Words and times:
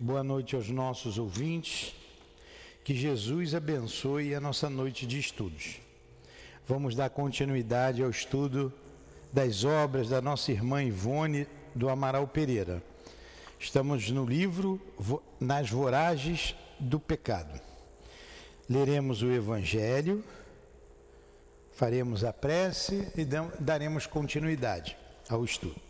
Boa 0.00 0.22
noite 0.22 0.54
aos 0.54 0.68
nossos 0.68 1.18
ouvintes. 1.18 1.92
Que 2.84 2.94
Jesus 2.94 3.52
abençoe 3.52 4.32
a 4.32 4.40
nossa 4.40 4.70
noite 4.70 5.04
de 5.04 5.18
estudos. 5.18 5.80
Vamos 6.68 6.94
dar 6.94 7.10
continuidade 7.10 8.00
ao 8.00 8.08
estudo 8.08 8.72
das 9.32 9.64
obras 9.64 10.08
da 10.08 10.22
nossa 10.22 10.52
irmã 10.52 10.84
Ivone 10.84 11.48
do 11.74 11.88
Amaral 11.88 12.28
Pereira. 12.28 12.80
Estamos 13.58 14.08
no 14.08 14.24
livro 14.24 14.80
Nas 15.40 15.68
Voragens 15.68 16.54
do 16.78 17.00
Pecado. 17.00 17.60
Leremos 18.70 19.20
o 19.22 19.32
Evangelho, 19.32 20.22
faremos 21.72 22.22
a 22.22 22.32
prece 22.32 23.10
e 23.16 23.26
daremos 23.60 24.06
continuidade 24.06 24.96
ao 25.28 25.44
estudo. 25.44 25.80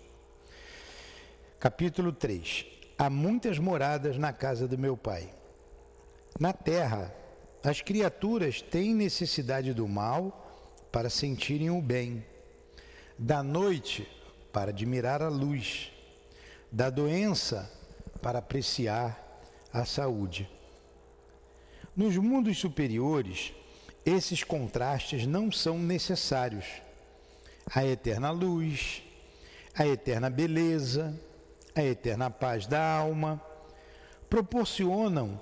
Capítulo 1.60 2.10
3. 2.10 2.77
Há 2.98 3.08
muitas 3.08 3.58
moradas 3.58 4.18
na 4.18 4.32
casa 4.32 4.66
do 4.66 4.76
meu 4.76 4.96
pai. 4.96 5.32
Na 6.38 6.52
terra, 6.52 7.14
as 7.62 7.80
criaturas 7.80 8.60
têm 8.60 8.94
necessidade 8.94 9.72
do 9.72 9.86
mal 9.86 10.44
para 10.90 11.08
sentirem 11.08 11.70
o 11.70 11.80
bem, 11.80 12.24
da 13.18 13.42
noite 13.42 14.08
para 14.52 14.70
admirar 14.70 15.22
a 15.22 15.28
luz 15.28 15.92
da 16.70 16.90
doença 16.90 17.70
para 18.20 18.38
apreciar 18.38 19.42
a 19.72 19.84
saúde. 19.84 20.48
Nos 21.96 22.16
mundos 22.16 22.58
superiores, 22.58 23.52
esses 24.04 24.44
contrastes 24.44 25.26
não 25.26 25.50
são 25.50 25.78
necessários. 25.78 26.66
A 27.74 27.84
eterna 27.84 28.30
luz, 28.30 29.02
a 29.74 29.86
eterna 29.86 30.30
beleza, 30.30 31.18
a 31.80 31.84
eterna 31.84 32.30
paz 32.30 32.66
da 32.66 32.82
alma 32.82 33.40
proporcionam 34.28 35.40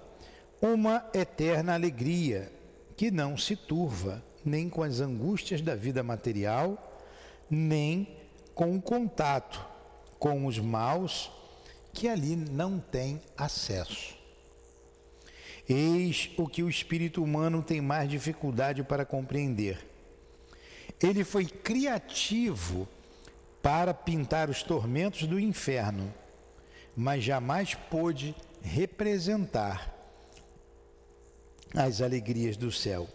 uma 0.61 1.05
eterna 1.15 1.75
alegria 1.75 2.53
que 2.97 3.11
não 3.11 3.37
se 3.37 3.57
turva 3.57 4.23
nem 4.45 4.69
com 4.69 4.83
as 4.83 5.01
angústias 5.01 5.61
da 5.61 5.75
vida 5.75 6.03
material, 6.03 7.01
nem 7.51 8.09
com 8.55 8.77
o 8.77 8.81
contato 8.81 9.67
com 10.19 10.47
os 10.47 10.59
maus 10.59 11.31
que 11.93 12.09
ali 12.09 12.37
não 12.37 12.79
tem 12.79 13.21
acesso. 13.37 14.17
Eis 15.69 16.31
o 16.37 16.47
que 16.47 16.63
o 16.63 16.71
espírito 16.71 17.23
humano 17.23 17.63
tem 17.63 17.81
mais 17.81 18.09
dificuldade 18.09 18.85
para 18.85 19.05
compreender. 19.05 19.85
Ele 21.03 21.25
foi 21.25 21.45
criativo 21.45 22.89
para 23.63 23.93
pintar 23.93 24.49
os 24.49 24.63
tormentos 24.63 25.27
do 25.27 25.41
inferno, 25.41 26.15
mas 26.97 27.23
jamais 27.23 27.75
pôde 27.75 28.35
representar 28.63 29.95
as 31.75 32.01
alegrias 32.01 32.57
do 32.57 32.73
céu. 32.73 33.07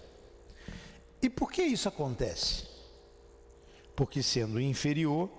E 1.22 1.30
por 1.30 1.52
que 1.52 1.64
isso 1.64 1.90
acontece? 1.90 2.66
Porque, 3.96 4.22
sendo 4.22 4.62
inferior, 4.62 5.30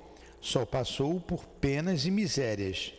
só 0.41 0.67
passou 0.67 1.21
por 1.21 1.47
penas 1.47 2.05
e 2.05 2.11
misérias, 2.11 2.93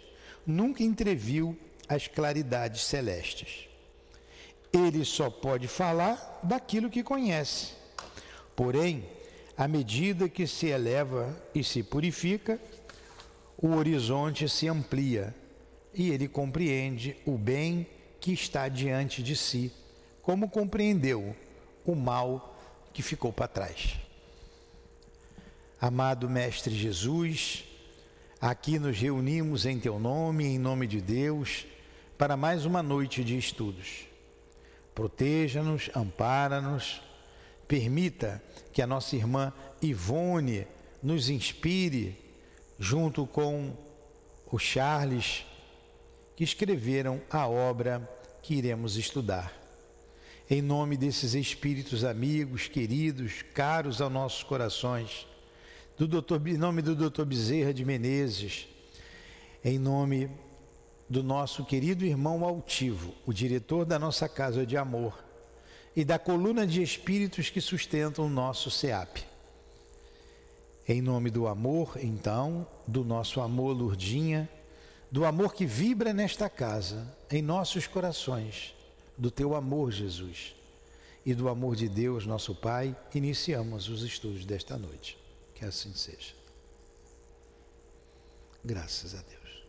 nunca 0.46 0.82
entreviu 0.82 1.58
as 1.88 2.08
claridades 2.08 2.84
celestes. 2.84 3.68
Ele 4.72 5.04
só 5.06 5.30
pode 5.30 5.68
falar 5.68 6.40
daquilo 6.42 6.90
que 6.90 7.04
conhece. 7.04 7.74
Porém, 8.56 9.06
à 9.58 9.68
medida 9.68 10.30
que 10.30 10.48
se 10.48 10.68
eleva 10.68 11.36
e 11.54 11.64
se 11.64 11.84
purifica, 11.84 12.60
o 13.64 13.78
horizonte 13.78 14.50
se 14.50 14.68
amplia 14.68 15.34
e 15.94 16.10
ele 16.12 16.28
compreende 16.28 17.16
o 17.26 17.38
bem 17.38 17.88
que 18.20 18.34
está 18.34 18.68
diante 18.68 19.24
de 19.24 19.38
si, 19.38 19.72
como 20.22 20.50
compreendeu 20.50 21.34
o 21.86 21.96
mal 21.96 22.60
que 22.92 23.02
ficou 23.02 23.32
para 23.32 23.48
trás. 23.48 23.98
Amado 25.80 26.30
Mestre 26.30 26.76
Jesus, 26.76 27.64
aqui 28.42 28.78
nos 28.78 29.00
reunimos 29.00 29.66
em 29.66 29.80
Teu 29.80 29.98
nome, 29.98 30.44
em 30.46 30.60
nome 30.60 30.86
de 30.86 31.00
Deus, 31.00 31.66
para 32.18 32.36
mais 32.36 32.66
uma 32.66 32.84
noite 32.84 33.24
de 33.24 33.38
estudos. 33.38 34.08
Proteja-nos, 34.94 35.90
ampara-nos, 35.96 37.02
permita 37.66 38.44
que 38.74 38.82
a 38.82 38.88
nossa 38.88 39.16
irmã 39.16 39.54
Ivone 39.82 40.68
nos 41.02 41.30
inspire, 41.30 42.23
junto 42.80 43.26
com 43.26 43.76
o 44.52 44.60
Charles, 44.60 45.46
que 46.36 46.44
escreveram 46.44 47.22
a 47.30 47.48
obra 47.48 48.08
que 48.42 48.56
iremos 48.56 48.98
estudar. 48.98 49.54
Em 50.50 50.62
nome 50.62 50.98
desses 50.98 51.34
espíritos 51.34 52.04
amigos, 52.04 52.68
queridos, 52.68 53.42
caros 53.54 54.02
aos 54.02 54.12
nossos 54.12 54.44
corações, 54.44 55.26
do 55.98 56.08
doutor, 56.08 56.46
em 56.48 56.58
nome 56.58 56.82
do 56.82 56.96
doutor 56.96 57.26
Bezerra 57.26 57.74
de 57.74 57.86
Menezes, 57.86 58.68
em 59.64 59.80
nome 59.80 60.30
do 61.10 61.24
nosso 61.24 61.64
querido 61.64 62.06
irmão 62.06 62.44
Altivo, 62.44 63.14
o 63.26 63.34
diretor 63.34 63.86
da 63.86 63.98
nossa 63.98 64.28
Casa 64.28 64.66
de 64.66 64.76
Amor, 64.76 65.24
e 65.96 66.04
da 66.04 66.18
coluna 66.18 66.66
de 66.66 66.82
espíritos 66.82 67.50
que 67.50 67.62
sustentam 67.62 68.26
o 68.26 68.30
nosso 68.30 68.70
SEAP. 68.72 69.33
Em 70.88 71.02
nome 71.02 71.30
do 71.30 71.48
amor, 71.48 71.98
então, 72.02 72.68
do 72.86 73.04
nosso 73.04 73.40
amor, 73.40 73.72
Lurdinha, 73.74 74.50
do 75.10 75.24
amor 75.26 75.54
que 75.54 75.66
vibra 75.66 76.12
nesta 76.14 76.50
casa, 76.50 77.08
em 77.32 77.42
nossos 77.42 77.88
corações, 77.88 78.74
do 79.18 79.30
teu 79.32 79.56
amor, 79.56 79.92
Jesus, 79.92 80.56
e 81.26 81.34
do 81.34 81.48
amor 81.48 81.76
de 81.76 81.88
Deus, 81.88 82.26
nosso 82.26 82.54
Pai, 82.54 82.96
iniciamos 83.14 83.88
os 83.88 84.04
estudos 84.04 84.44
desta 84.44 84.78
noite. 84.78 85.18
Que 85.56 85.64
assim 85.64 85.94
seja. 85.94 86.34
Graças 88.64 89.16
a 89.16 89.22
Deus. 89.22 89.64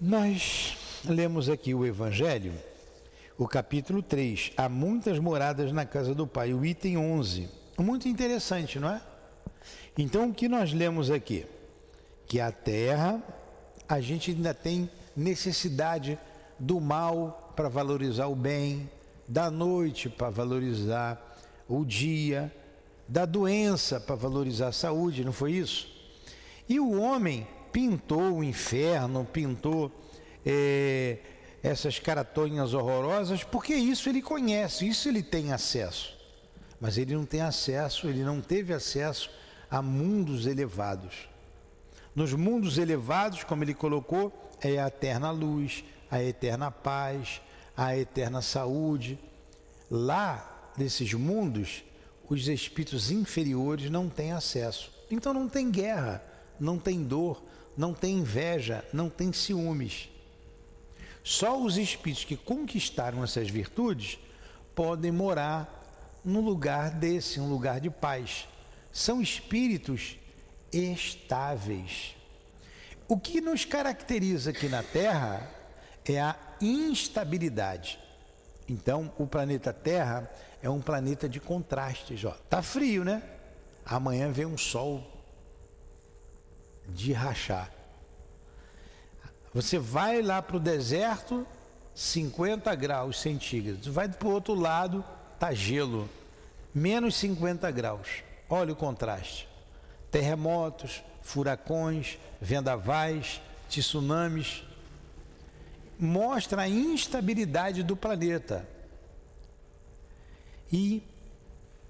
Nós 0.00 0.76
lemos 1.04 1.48
aqui 1.48 1.74
o 1.74 1.84
Evangelho, 1.84 2.54
o 3.38 3.46
capítulo 3.46 4.02
3. 4.02 4.52
Há 4.56 4.68
muitas 4.68 5.18
moradas 5.20 5.70
na 5.72 5.86
casa 5.86 6.12
do 6.12 6.26
Pai, 6.26 6.52
o 6.52 6.66
item 6.66 6.98
11. 6.98 7.48
Muito 7.78 8.08
interessante, 8.08 8.80
não 8.80 8.90
é? 8.90 9.00
Então, 9.96 10.28
o 10.28 10.34
que 10.34 10.48
nós 10.48 10.72
lemos 10.72 11.08
aqui? 11.08 11.46
Que 12.26 12.40
a 12.40 12.50
terra, 12.50 13.22
a 13.88 14.00
gente 14.00 14.32
ainda 14.32 14.52
tem 14.52 14.90
necessidade 15.16 16.18
do 16.58 16.80
mal 16.80 17.52
para 17.54 17.68
valorizar 17.68 18.26
o 18.26 18.34
bem, 18.34 18.90
da 19.26 19.50
noite 19.50 20.08
para 20.08 20.30
valorizar 20.30 21.36
o 21.68 21.84
dia, 21.84 22.52
da 23.06 23.24
doença 23.24 24.00
para 24.00 24.16
valorizar 24.16 24.68
a 24.68 24.72
saúde, 24.72 25.24
não 25.24 25.32
foi 25.32 25.52
isso? 25.52 25.88
E 26.68 26.80
o 26.80 27.00
homem 27.00 27.46
pintou 27.72 28.38
o 28.38 28.44
inferno, 28.44 29.24
pintou 29.24 29.92
é, 30.44 31.18
essas 31.62 31.98
caratonhas 31.98 32.74
horrorosas, 32.74 33.42
porque 33.42 33.74
isso 33.74 34.08
ele 34.08 34.22
conhece, 34.22 34.88
isso 34.88 35.08
ele 35.08 35.22
tem 35.22 35.52
acesso. 35.52 36.16
Mas 36.80 36.96
ele 36.96 37.14
não 37.14 37.24
tem 37.24 37.40
acesso, 37.40 38.08
ele 38.08 38.22
não 38.22 38.40
teve 38.40 38.72
acesso 38.72 39.30
a 39.70 39.82
mundos 39.82 40.46
elevados. 40.46 41.28
Nos 42.14 42.32
mundos 42.32 42.78
elevados, 42.78 43.44
como 43.44 43.64
ele 43.64 43.74
colocou, 43.74 44.32
é 44.60 44.78
a 44.78 44.88
eterna 44.88 45.30
luz, 45.30 45.84
a 46.10 46.22
eterna 46.22 46.70
paz, 46.70 47.40
a 47.76 47.96
eterna 47.96 48.40
saúde. 48.42 49.18
Lá, 49.90 50.72
nesses 50.76 51.12
mundos, 51.14 51.84
os 52.28 52.46
espíritos 52.46 53.10
inferiores 53.10 53.90
não 53.90 54.08
têm 54.08 54.32
acesso. 54.32 54.92
Então 55.10 55.32
não 55.32 55.48
tem 55.48 55.70
guerra, 55.70 56.22
não 56.60 56.78
tem 56.78 57.02
dor, 57.02 57.42
não 57.76 57.94
tem 57.94 58.18
inveja, 58.18 58.84
não 58.92 59.08
tem 59.08 59.32
ciúmes. 59.32 60.08
Só 61.28 61.60
os 61.60 61.76
espíritos 61.76 62.24
que 62.24 62.38
conquistaram 62.38 63.22
essas 63.22 63.50
virtudes 63.50 64.18
podem 64.74 65.12
morar 65.12 66.18
num 66.24 66.40
lugar 66.40 66.90
desse, 66.90 67.38
um 67.38 67.50
lugar 67.50 67.82
de 67.82 67.90
paz. 67.90 68.48
São 68.90 69.20
espíritos 69.20 70.16
estáveis. 70.72 72.16
O 73.06 73.18
que 73.18 73.42
nos 73.42 73.66
caracteriza 73.66 74.52
aqui 74.52 74.70
na 74.70 74.82
Terra 74.82 75.46
é 76.02 76.18
a 76.18 76.34
instabilidade. 76.62 78.00
Então, 78.66 79.12
o 79.18 79.26
planeta 79.26 79.70
Terra 79.70 80.32
é 80.62 80.70
um 80.70 80.80
planeta 80.80 81.28
de 81.28 81.40
contrastes. 81.40 82.24
Ó. 82.24 82.30
Tá 82.48 82.62
frio, 82.62 83.04
né? 83.04 83.22
Amanhã 83.84 84.32
vem 84.32 84.46
um 84.46 84.56
sol 84.56 85.06
de 86.88 87.12
rachar. 87.12 87.77
Você 89.52 89.78
vai 89.78 90.20
lá 90.22 90.42
para 90.42 90.56
o 90.56 90.60
deserto, 90.60 91.46
50 91.94 92.74
graus 92.74 93.20
centígrados. 93.20 93.86
Vai 93.86 94.08
para 94.08 94.28
o 94.28 94.32
outro 94.32 94.54
lado, 94.54 95.04
tá 95.38 95.52
gelo, 95.52 96.08
menos 96.74 97.16
50 97.16 97.70
graus. 97.70 98.22
Olha 98.48 98.72
o 98.72 98.76
contraste. 98.76 99.48
terremotos, 100.10 101.02
furacões, 101.20 102.18
vendavais, 102.40 103.42
tsunamis. 103.68 104.64
Mostra 105.98 106.62
a 106.62 106.68
instabilidade 106.68 107.82
do 107.82 107.96
planeta. 107.96 108.66
E 110.72 111.02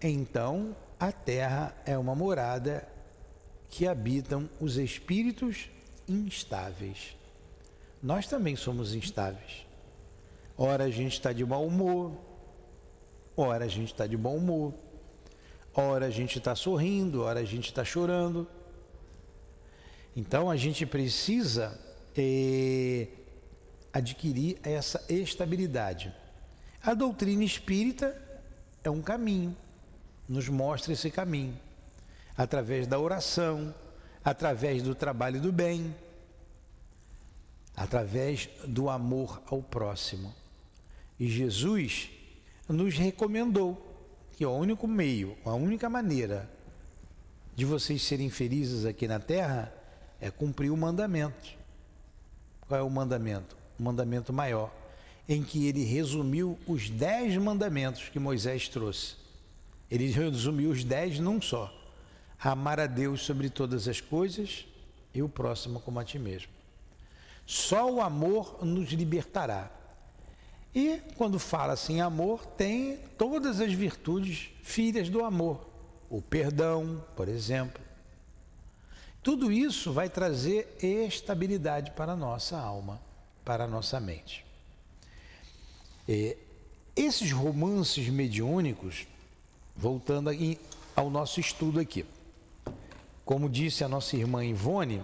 então 0.01 0.75
a 0.99 1.13
Terra 1.13 1.77
é 1.85 1.97
uma 1.99 2.15
morada 2.15 2.89
que 3.69 3.87
habitam 3.87 4.49
os 4.61 4.77
espíritos 4.79 5.69
instáveis. 6.09 7.18
Nós 8.03 8.27
também 8.27 8.55
somos 8.55 8.95
instáveis. 8.95 9.67
Ora 10.57 10.85
a 10.85 10.91
gente 10.91 11.15
está 11.15 11.33
de 11.33 11.45
mau 11.45 11.67
humor, 11.67 12.13
ora 13.37 13.65
a 13.65 13.69
gente 13.69 13.93
está 13.93 14.07
de 14.07 14.17
bom 14.17 14.37
humor, 14.37 14.75
ora 15.75 16.07
a 16.07 16.11
gente 16.11 16.39
está 16.39 16.55
sorrindo, 16.55 17.23
ora 17.23 17.41
a 17.41 17.45
gente 17.45 17.67
está 17.67 17.85
chorando. 17.85 18.47
Então 20.17 20.51
a 20.51 20.57
gente 20.57 20.85
precisa 20.85 21.79
é, 22.17 23.07
adquirir 23.93 24.59
essa 24.63 25.05
estabilidade. 25.09 26.13
A 26.83 26.95
doutrina 26.95 27.45
espírita 27.45 28.21
é 28.83 28.91
um 28.91 29.03
caminho, 29.03 29.57
nos 30.29 30.49
mostra 30.49 30.93
esse 30.93 31.11
caminho, 31.11 31.59
através 32.37 32.87
da 32.87 32.99
oração, 32.99 33.75
através 34.25 34.83
do 34.83 34.95
trabalho 34.95 35.41
do 35.41 35.53
bem, 35.53 35.95
através 37.79 38.49
do 38.67 38.91
amor 38.91 39.41
ao 39.47 39.63
próximo. 39.63 40.35
E 41.19 41.29
Jesus 41.29 42.11
nos 42.69 42.97
recomendou 42.99 43.87
que 44.33 44.45
o 44.45 44.53
único 44.53 44.89
meio, 44.89 45.39
a 45.45 45.55
única 45.55 45.89
maneira 45.89 46.51
de 47.55 47.65
vocês 47.65 48.03
serem 48.03 48.31
felizes 48.31 48.85
aqui 48.85 49.07
na 49.07 49.21
terra 49.21 49.73
é 50.21 50.29
cumprir 50.29 50.71
o 50.71 50.77
mandamento. 50.77 51.57
Qual 52.67 52.81
é 52.81 52.83
o 52.83 52.91
mandamento? 52.91 53.57
O 53.79 53.83
mandamento 53.85 54.33
maior, 54.33 54.75
em 55.29 55.45
que 55.45 55.69
ele 55.69 55.85
resumiu 55.85 56.59
os 56.67 56.91
dez 56.91 57.37
mandamentos 57.37 58.09
que 58.09 58.19
Moisés 58.19 58.69
trouxe. 58.69 59.15
Ele 59.89 60.11
resumiu 60.11 60.71
os 60.71 60.83
dez 60.83 61.21
num 61.21 61.41
só: 61.41 61.73
amar 62.41 62.81
a 62.81 62.87
Deus 62.87 63.23
sobre 63.23 63.49
todas 63.49 63.87
as 63.87 64.01
coisas 64.01 64.67
e 65.15 65.23
o 65.23 65.29
próximo 65.29 65.81
como 65.81 66.01
a 66.01 66.05
ti 66.05 66.19
mesmo. 66.19 66.58
Só 67.49 67.91
o 67.91 68.03
amor 68.03 68.63
nos 68.63 68.91
libertará. 68.91 69.71
E 70.75 71.01
quando 71.17 71.39
fala 71.39 71.73
assim 71.73 71.99
amor, 71.99 72.45
tem 72.45 72.99
todas 73.17 73.59
as 73.59 73.73
virtudes 73.73 74.51
filhas 74.63 75.09
do 75.09 75.25
amor. 75.25 75.67
O 76.11 76.21
perdão, 76.21 77.03
por 77.17 77.27
exemplo. 77.27 77.81
Tudo 79.23 79.51
isso 79.51 79.95
vai 79.95 80.11
trazer 80.11 80.77
estabilidade 80.83 81.93
para 81.93 82.13
a 82.13 82.17
nossa 82.17 82.59
alma, 82.59 83.01
para 83.47 83.65
a 83.65 83.67
nossa 83.67 83.99
mente. 83.99 84.45
E 86.07 86.37
esses 86.95 87.33
romances 87.33 88.11
mediúnicos, 88.11 89.07
voltando 89.75 90.29
ao 90.95 91.09
nosso 91.09 91.41
estudo 91.41 91.81
aqui, 91.81 92.05
como 93.25 93.49
disse 93.49 93.85
a 93.85 93.89
nossa 93.89 94.19
irmã 94.19 94.45
Ivone, 94.45 95.03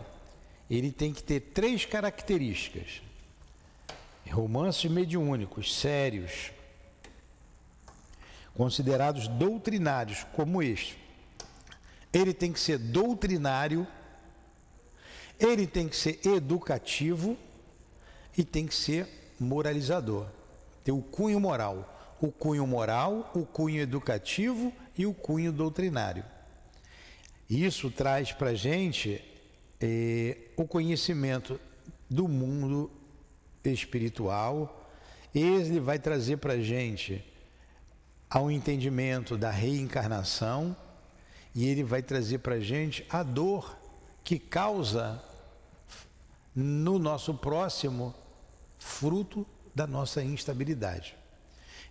ele 0.71 0.91
tem 0.91 1.13
que 1.13 1.23
ter 1.23 1.41
três 1.41 1.85
características: 1.85 3.03
romances 4.31 4.91
mediúnicos, 4.91 5.75
sérios, 5.79 6.51
considerados 8.55 9.29
doutrinários, 9.29 10.25
como 10.33 10.63
este. 10.63 10.99
Ele 12.13 12.33
tem 12.33 12.53
que 12.53 12.61
ser 12.61 12.79
doutrinário, 12.79 13.87
ele 15.39 15.67
tem 15.67 15.89
que 15.89 15.97
ser 15.97 16.21
educativo 16.25 17.37
e 18.37 18.45
tem 18.45 18.67
que 18.67 18.75
ser 18.75 19.09
moralizador. 19.39 20.27
Ter 20.85 20.93
o 20.93 21.03
cunho 21.03 21.41
moral. 21.41 21.91
O 22.21 22.31
cunho 22.31 22.67
moral, 22.67 23.31
o 23.35 23.45
cunho 23.45 23.83
educativo 23.83 24.73
e 24.97 25.05
o 25.05 25.13
cunho 25.13 25.53
doutrinário. 25.53 26.25
Isso 27.51 27.91
traz 27.91 28.33
para 28.33 28.55
gente 28.55 29.23
eh, 29.81 30.37
o 30.57 30.67
conhecimento 30.67 31.61
do 32.09 32.29
mundo 32.29 32.91
espiritual. 33.65 34.91
Ele 35.35 35.81
vai 35.81 35.99
trazer 35.99 36.37
para 36.37 36.55
a 36.55 36.61
gente 36.61 37.25
ao 38.31 38.51
entendimento 38.51 39.37
da 39.37 39.51
reencarnação 39.51 40.77
e 41.55 41.67
ele 41.67 41.85
vai 41.85 42.03
trazer 42.03 42.39
para 42.39 42.57
a 42.57 42.61
gente 42.61 43.07
a 43.09 43.23
dor 43.23 43.79
que 44.23 44.39
causa 44.39 45.23
no 46.55 46.99
nosso 46.99 47.35
próximo 47.35 48.15
fruto 48.79 49.47
da 49.75 49.87
nossa 49.87 50.23
instabilidade. 50.23 51.17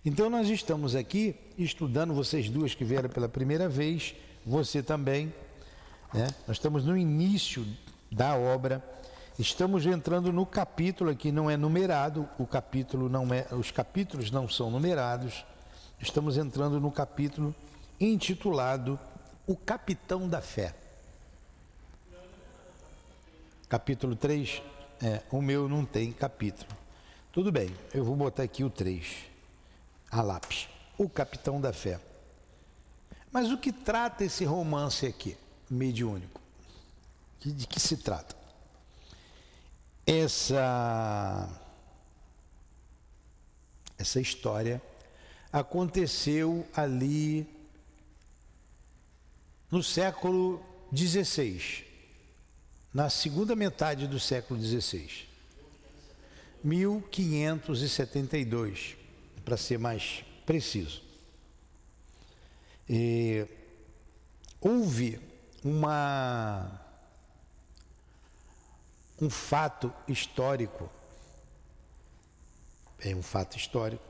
Então 0.04 0.28
nós 0.28 0.48
estamos 0.48 0.94
aqui 0.94 1.34
estudando, 1.56 2.12
vocês 2.12 2.48
duas 2.48 2.74
que 2.74 2.84
vieram 2.84 3.08
pela 3.08 3.28
primeira 3.28 3.68
vez, 3.68 4.14
você 4.44 4.82
também, 4.82 5.32
né? 6.14 6.28
Nós 6.46 6.56
estamos 6.56 6.84
no 6.84 6.96
início 6.96 7.66
da 8.10 8.36
obra. 8.36 8.82
Estamos 9.36 9.84
entrando 9.84 10.32
no 10.32 10.46
capítulo 10.46 11.14
que 11.16 11.32
não 11.32 11.50
é 11.50 11.56
numerado, 11.56 12.28
o 12.38 12.46
capítulo 12.46 13.08
não 13.08 13.34
é, 13.34 13.48
os 13.50 13.72
capítulos 13.72 14.30
não 14.30 14.48
são 14.48 14.70
numerados. 14.70 15.44
Estamos 16.00 16.38
entrando 16.38 16.80
no 16.80 16.90
capítulo 16.92 17.52
intitulado 18.00 18.98
O 19.46 19.56
Capitão 19.56 20.28
da 20.28 20.40
Fé. 20.40 20.74
Capítulo 23.68 24.14
3, 24.14 24.62
é, 25.02 25.22
o 25.32 25.42
meu 25.42 25.68
não 25.68 25.84
tem 25.84 26.12
capítulo. 26.12 26.70
Tudo 27.32 27.50
bem, 27.50 27.74
eu 27.92 28.04
vou 28.04 28.14
botar 28.14 28.44
aqui 28.44 28.62
o 28.62 28.70
3, 28.70 29.04
a 30.12 30.22
lápis. 30.22 30.68
O 30.96 31.08
Capitão 31.08 31.60
da 31.60 31.72
Fé. 31.72 31.98
Mas 33.32 33.50
o 33.50 33.58
que 33.58 33.72
trata 33.72 34.24
esse 34.24 34.44
romance 34.44 35.04
aqui, 35.04 35.36
mediúnico? 35.70 36.40
De 37.44 37.66
que 37.66 37.78
se 37.78 37.98
trata? 37.98 38.34
Essa, 40.06 41.60
essa 43.98 44.20
história 44.20 44.80
aconteceu 45.52 46.66
ali 46.74 47.46
no 49.70 49.82
século 49.82 50.64
XVI, 50.94 51.84
na 52.92 53.08
segunda 53.10 53.56
metade 53.56 54.06
do 54.06 54.20
século 54.20 54.60
XVI, 54.60 55.26
1572, 56.62 58.96
para 59.44 59.56
ser 59.56 59.78
mais 59.78 60.22
preciso. 60.46 61.02
E 62.88 63.44
houve 64.60 65.18
uma 65.64 66.80
um 69.20 69.30
fato 69.30 69.92
histórico, 70.06 70.90
é 73.00 73.14
um 73.14 73.22
fato 73.22 73.56
histórico, 73.56 74.02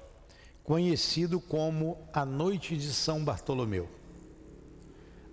conhecido 0.64 1.40
como 1.40 1.98
a 2.12 2.24
Noite 2.24 2.76
de 2.76 2.92
São 2.92 3.24
Bartolomeu. 3.24 3.88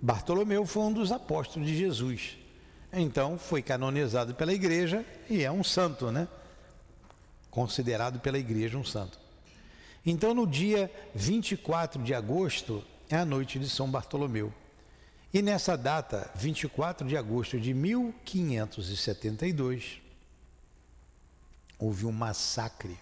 Bartolomeu 0.00 0.64
foi 0.66 0.82
um 0.82 0.92
dos 0.92 1.10
apóstolos 1.10 1.68
de 1.68 1.76
Jesus. 1.76 2.38
Então 2.92 3.38
foi 3.38 3.62
canonizado 3.62 4.34
pela 4.34 4.52
igreja 4.52 5.04
e 5.28 5.42
é 5.42 5.50
um 5.50 5.64
santo, 5.64 6.10
né? 6.10 6.28
Considerado 7.50 8.20
pela 8.20 8.38
igreja 8.38 8.76
um 8.76 8.84
santo. 8.84 9.18
Então 10.04 10.34
no 10.34 10.46
dia 10.46 10.92
24 11.14 12.02
de 12.02 12.12
agosto 12.12 12.84
é 13.08 13.16
a 13.16 13.24
noite 13.24 13.58
de 13.58 13.68
São 13.68 13.90
Bartolomeu. 13.90 14.52
E 15.34 15.40
nessa 15.40 15.78
data, 15.78 16.30
24 16.34 17.08
de 17.08 17.16
agosto 17.16 17.58
de 17.58 17.72
1572, 17.72 19.98
houve 21.78 22.04
um 22.04 22.12
massacre 22.12 22.98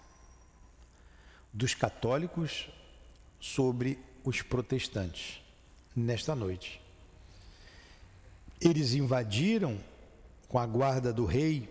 dos 1.51 1.73
católicos 1.73 2.69
sobre 3.37 3.99
os 4.23 4.41
protestantes 4.41 5.41
nesta 5.93 6.33
noite. 6.33 6.81
Eles 8.61 8.93
invadiram 8.93 9.77
com 10.47 10.57
a 10.57 10.65
guarda 10.65 11.11
do 11.11 11.25
rei 11.25 11.67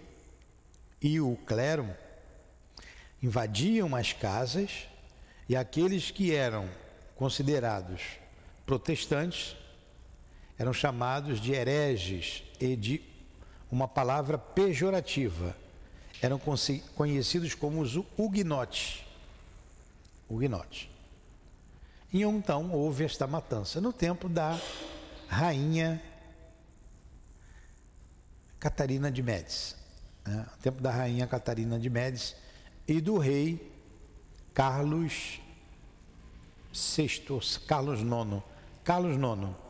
e 1.01 1.19
o 1.21 1.37
clero, 1.47 1.89
invadiam 3.23 3.97
as 3.97 4.13
casas 4.13 4.87
e 5.49 5.57
aqueles 5.57 6.11
que 6.11 6.35
eram 6.35 6.69
considerados 7.17 8.03
protestantes 8.67 9.57
eram 10.61 10.75
chamados 10.75 11.41
de 11.41 11.53
hereges 11.53 12.45
e 12.61 12.77
de 12.77 13.01
uma 13.73 13.89
palavra 13.89 14.37
pejorativa. 14.37 15.57
Eram 16.21 16.39
conhecidos 16.95 17.55
como 17.55 17.81
os 17.81 17.97
huguenotes. 18.19 19.03
Huguenotes. 20.29 20.91
E 22.13 22.21
então 22.21 22.73
houve 22.73 23.05
esta 23.05 23.27
matança 23.27 23.81
no 23.81 23.91
tempo 23.91 24.29
da 24.29 24.61
rainha 25.29 26.03
Catarina 28.59 29.11
de 29.11 29.23
Médici, 29.23 29.77
né? 30.27 30.47
tempo 30.61 30.83
da 30.83 30.91
rainha 30.91 31.27
Catarina 31.27 31.79
de 31.79 31.89
Médici 31.89 32.37
e 32.87 33.01
do 33.01 33.17
rei 33.17 33.73
Carlos 34.53 35.41
VI, 36.71 37.23
Carlos 37.67 38.01
IX, 38.01 38.43
Carlos 38.85 39.17
IX, 39.17 39.70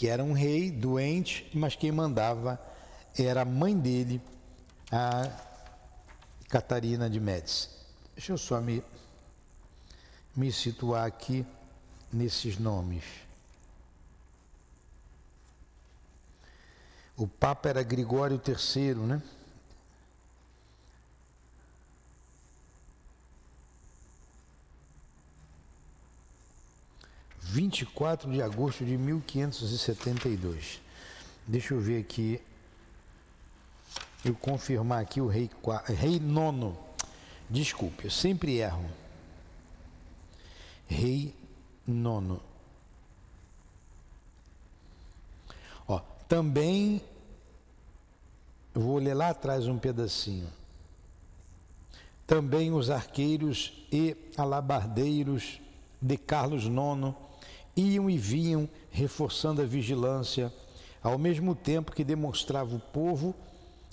que 0.00 0.08
era 0.08 0.24
um 0.24 0.32
rei 0.32 0.70
doente, 0.70 1.46
mas 1.52 1.76
quem 1.76 1.92
mandava 1.92 2.58
era 3.14 3.42
a 3.42 3.44
mãe 3.44 3.78
dele, 3.78 4.18
a 4.90 5.30
Catarina 6.48 7.10
de 7.10 7.20
Médici. 7.20 7.68
Deixa 8.14 8.32
eu 8.32 8.38
só 8.38 8.62
me, 8.62 8.82
me 10.34 10.50
situar 10.50 11.06
aqui 11.06 11.44
nesses 12.10 12.56
nomes. 12.56 13.04
O 17.14 17.26
Papa 17.28 17.68
era 17.68 17.82
Gregório 17.82 18.40
III, 18.42 18.94
né? 18.94 19.22
Vinte 27.52 27.80
e 27.80 27.86
quatro 27.86 28.30
de 28.30 28.40
agosto 28.40 28.84
de 28.84 28.96
mil 28.96 29.20
quinhentos 29.26 29.72
e 29.72 29.76
setenta 29.76 30.28
e 30.28 30.36
dois. 30.36 30.80
Deixa 31.44 31.74
eu 31.74 31.80
ver 31.80 32.00
aqui. 32.00 32.40
Eu 34.24 34.36
confirmar 34.36 35.02
aqui 35.02 35.20
o 35.20 35.26
rei, 35.26 35.50
rei 35.86 36.20
nono. 36.20 36.78
Desculpe, 37.48 38.04
eu 38.04 38.10
sempre 38.10 38.58
erro. 38.58 38.88
Rei 40.86 41.34
nono. 41.84 42.40
Ó, 45.88 45.98
também 46.28 47.02
eu 48.72 48.80
vou 48.80 48.98
ler 48.98 49.14
lá 49.14 49.30
atrás 49.30 49.66
um 49.66 49.76
pedacinho. 49.76 50.46
Também 52.28 52.72
os 52.72 52.90
arqueiros 52.90 53.72
e 53.90 54.16
alabardeiros 54.36 55.60
de 56.00 56.16
Carlos 56.16 56.66
IX 56.66 57.28
iam 57.76 58.10
e 58.10 58.16
vinham 58.16 58.68
reforçando 58.90 59.62
a 59.62 59.64
vigilância, 59.64 60.52
ao 61.02 61.18
mesmo 61.18 61.54
tempo 61.54 61.92
que 61.92 62.04
demonstrava 62.04 62.74
o 62.74 62.80
povo, 62.80 63.34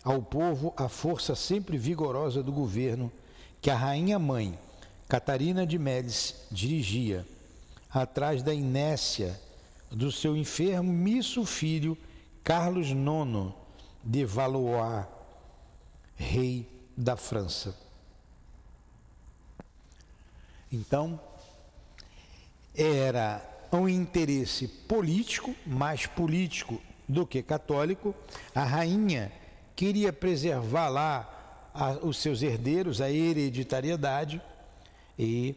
ao 0.03 0.21
povo 0.21 0.73
a 0.75 0.87
força 0.89 1.35
sempre 1.35 1.77
vigorosa 1.77 2.43
do 2.43 2.51
governo 2.51 3.11
que 3.61 3.69
a 3.69 3.75
rainha 3.75 4.19
mãe, 4.19 4.57
Catarina 5.07 5.65
de 5.65 5.77
Médici, 5.77 6.35
dirigia, 6.51 7.25
atrás 7.89 8.43
da 8.43 8.53
inércia 8.53 9.39
do 9.89 10.11
seu 10.11 10.35
enfermiço 10.35 11.45
filho 11.45 11.97
Carlos 12.43 12.87
IX 12.87 13.53
de 14.03 14.25
Valois, 14.25 15.05
rei 16.15 16.67
da 16.95 17.15
França. 17.15 17.75
Então, 20.71 21.19
era 22.75 23.56
um 23.71 23.89
interesse 23.89 24.67
político, 24.67 25.55
mais 25.65 26.05
político 26.05 26.81
do 27.07 27.25
que 27.25 27.41
católico. 27.41 28.15
A 28.53 28.63
rainha 28.63 29.31
queria 29.75 30.11
preservar 30.11 30.89
lá 30.89 31.69
a, 31.73 31.91
os 32.05 32.17
seus 32.17 32.41
herdeiros, 32.41 33.01
a 33.01 33.11
hereditariedade, 33.11 34.41
e 35.17 35.55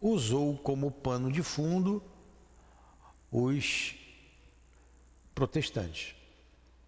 usou 0.00 0.56
como 0.58 0.90
pano 0.90 1.30
de 1.32 1.42
fundo 1.42 2.02
os 3.30 3.94
protestantes. 5.34 6.14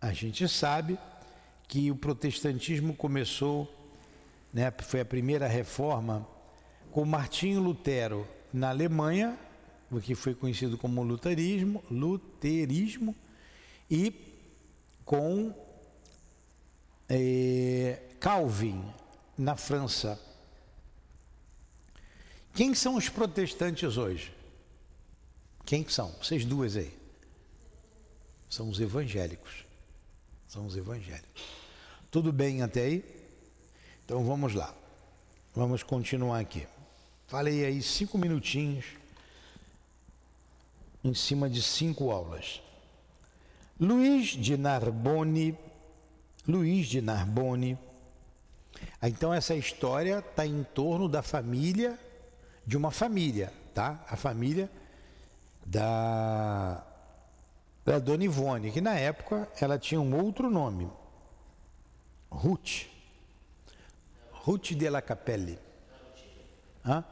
A 0.00 0.12
gente 0.12 0.48
sabe 0.48 0.98
que 1.66 1.90
o 1.90 1.96
protestantismo 1.96 2.94
começou, 2.94 3.70
né, 4.52 4.72
foi 4.78 5.00
a 5.00 5.04
primeira 5.04 5.46
reforma 5.46 6.26
com 6.90 7.04
Martinho 7.04 7.60
Lutero 7.60 8.26
na 8.52 8.70
Alemanha, 8.70 9.38
o 9.90 10.00
que 10.00 10.14
foi 10.14 10.34
conhecido 10.34 10.76
como 10.76 11.02
luterismo, 11.02 11.82
luterismo 11.90 13.14
e 13.90 14.12
com 15.04 15.54
é, 17.08 18.02
Calvin 18.20 18.84
na 19.36 19.56
França. 19.56 20.20
Quem 22.54 22.74
são 22.74 22.96
os 22.96 23.08
protestantes 23.08 23.96
hoje? 23.96 24.34
Quem 25.64 25.88
são? 25.88 26.10
Vocês 26.20 26.44
duas 26.44 26.76
aí. 26.76 26.92
São 28.48 28.68
os 28.68 28.80
evangélicos. 28.80 29.64
São 30.46 30.66
os 30.66 30.76
evangélicos. 30.76 31.42
Tudo 32.10 32.32
bem 32.32 32.62
até 32.62 32.82
aí? 32.82 33.04
Então 34.04 34.24
vamos 34.24 34.54
lá. 34.54 34.74
Vamos 35.54 35.82
continuar 35.82 36.40
aqui. 36.40 36.66
Falei 37.26 37.64
aí 37.64 37.82
cinco 37.82 38.16
minutinhos 38.16 38.86
em 41.08 41.14
cima 41.14 41.48
de 41.48 41.62
cinco 41.62 42.10
aulas. 42.10 42.60
Luiz 43.80 44.28
de 44.28 44.56
Narbonne, 44.56 45.56
Luiz 46.46 46.86
de 46.86 47.00
Narbonne. 47.00 47.78
Então 49.02 49.32
essa 49.32 49.54
história 49.54 50.18
está 50.18 50.46
em 50.46 50.62
torno 50.62 51.08
da 51.08 51.22
família, 51.22 51.98
de 52.66 52.76
uma 52.76 52.90
família, 52.90 53.52
tá? 53.74 54.04
A 54.08 54.16
família 54.16 54.70
da 55.64 56.84
da 57.84 57.98
Dona 57.98 58.24
Ivone, 58.24 58.70
que 58.70 58.82
na 58.82 58.98
época 58.98 59.48
ela 59.58 59.78
tinha 59.78 59.98
um 59.98 60.14
outro 60.22 60.50
nome, 60.50 60.90
Ruth. 62.30 62.86
Ruth 64.30 64.72
de 64.72 64.90
la 64.90 65.00
Capelle. 65.00 65.58
Hã? 66.84 67.02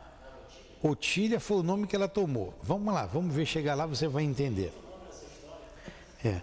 Otília 0.89 1.41
foi 1.41 1.59
o 1.59 1.63
nome 1.63 1.87
que 1.87 1.97
ela 1.97 2.09
tomou. 2.09 2.55
Vamos 2.63 2.93
lá, 2.95 3.07
vamos 3.07 3.35
ver, 3.35 3.45
chegar 3.45 3.75
lá 3.75 3.87
você 3.87 4.07
vai 4.07 4.23
entender. 4.23 4.73
É. 6.25 6.41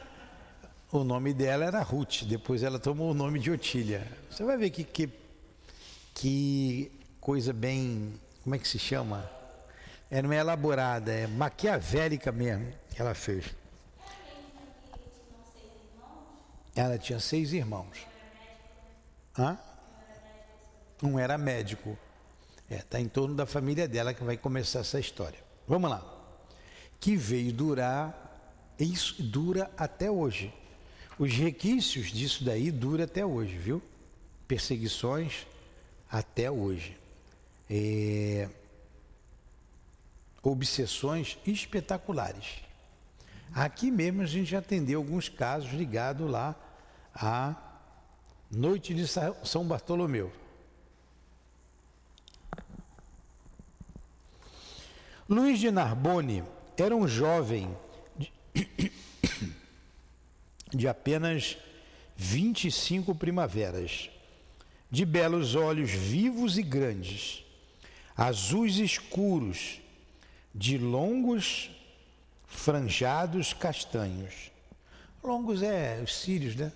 O 0.92 1.04
nome 1.04 1.34
dela 1.34 1.66
era 1.66 1.82
Ruth, 1.82 2.24
depois 2.24 2.62
ela 2.62 2.78
tomou 2.78 3.12
o 3.12 3.14
nome 3.14 3.40
de 3.40 3.50
Otília. 3.50 4.06
Você 4.30 4.44
vai 4.44 4.58
ver 4.58 4.70
que, 4.70 4.84
que, 4.84 5.10
que 6.14 6.92
coisa 7.20 7.52
bem. 7.54 8.20
Como 8.44 8.56
é 8.56 8.60
que 8.60 8.68
se 8.68 8.78
chama? 8.78 9.30
É, 10.12 10.22
não 10.22 10.32
é 10.32 10.38
elaborada, 10.38 11.12
é 11.12 11.26
maquiavélica 11.26 12.32
mesmo 12.32 12.72
que 12.94 13.02
ela 13.02 13.16
fez. 13.16 13.46
Ela 16.76 16.98
tinha 16.98 17.20
seis 17.20 17.54
irmãos. 17.54 18.06
Hã? 19.38 19.58
Um 21.02 21.18
era 21.18 21.38
médico. 21.38 21.98
É, 22.70 22.76
está 22.78 23.00
em 23.00 23.08
torno 23.08 23.36
da 23.36 23.46
família 23.46 23.88
dela 23.88 24.14
que 24.14 24.24
vai 24.24 24.38
começar 24.38 24.80
essa 24.80 25.00
história. 25.00 25.40
Vamos 25.68 25.90
lá. 25.90 26.04
Que 27.00 27.16
veio 27.16 27.52
durar, 27.52 28.74
isso 28.80 29.22
dura 29.22 29.70
até 29.78 30.10
hoje. 30.10 30.54
Os 31.20 31.34
requisitos 31.34 32.12
disso 32.12 32.44
daí 32.44 32.72
dura 32.72 33.04
até 33.04 33.26
hoje, 33.26 33.58
viu? 33.58 33.82
Perseguições 34.48 35.46
até 36.10 36.50
hoje. 36.50 36.98
É... 37.70 38.50
Obsessões 40.42 41.38
espetaculares. 41.46 42.62
Aqui 43.54 43.92
mesmo 43.92 44.24
a 44.24 44.26
gente 44.26 44.50
já 44.50 44.60
atendeu 44.60 45.00
alguns 45.00 45.30
casos 45.30 45.72
ligados 45.72 46.30
lá 46.30 46.56
à 47.14 47.56
noite 48.52 48.94
de 48.94 49.06
São 49.08 49.64
Bartolomeu. 49.64 50.32
Luiz 55.34 55.60
de 55.60 55.72
Narbonne 55.72 56.44
era 56.78 56.96
um 56.96 57.08
jovem 57.08 57.76
de, 58.16 58.32
de 60.72 60.88
apenas 60.88 61.58
25 62.16 63.16
primaveras, 63.16 64.12
de 64.92 65.04
belos 65.04 65.56
olhos 65.56 65.90
vivos 65.90 66.60
e 66.60 66.62
grandes, 66.62 67.44
azuis 68.16 68.78
escuros, 68.78 69.82
de 70.54 70.78
longos 70.78 71.72
franjados 72.46 73.54
castanhos. 73.54 74.52
Longos 75.24 75.64
é 75.64 76.00
os 76.04 76.16
cílios, 76.16 76.56
né? 76.56 76.72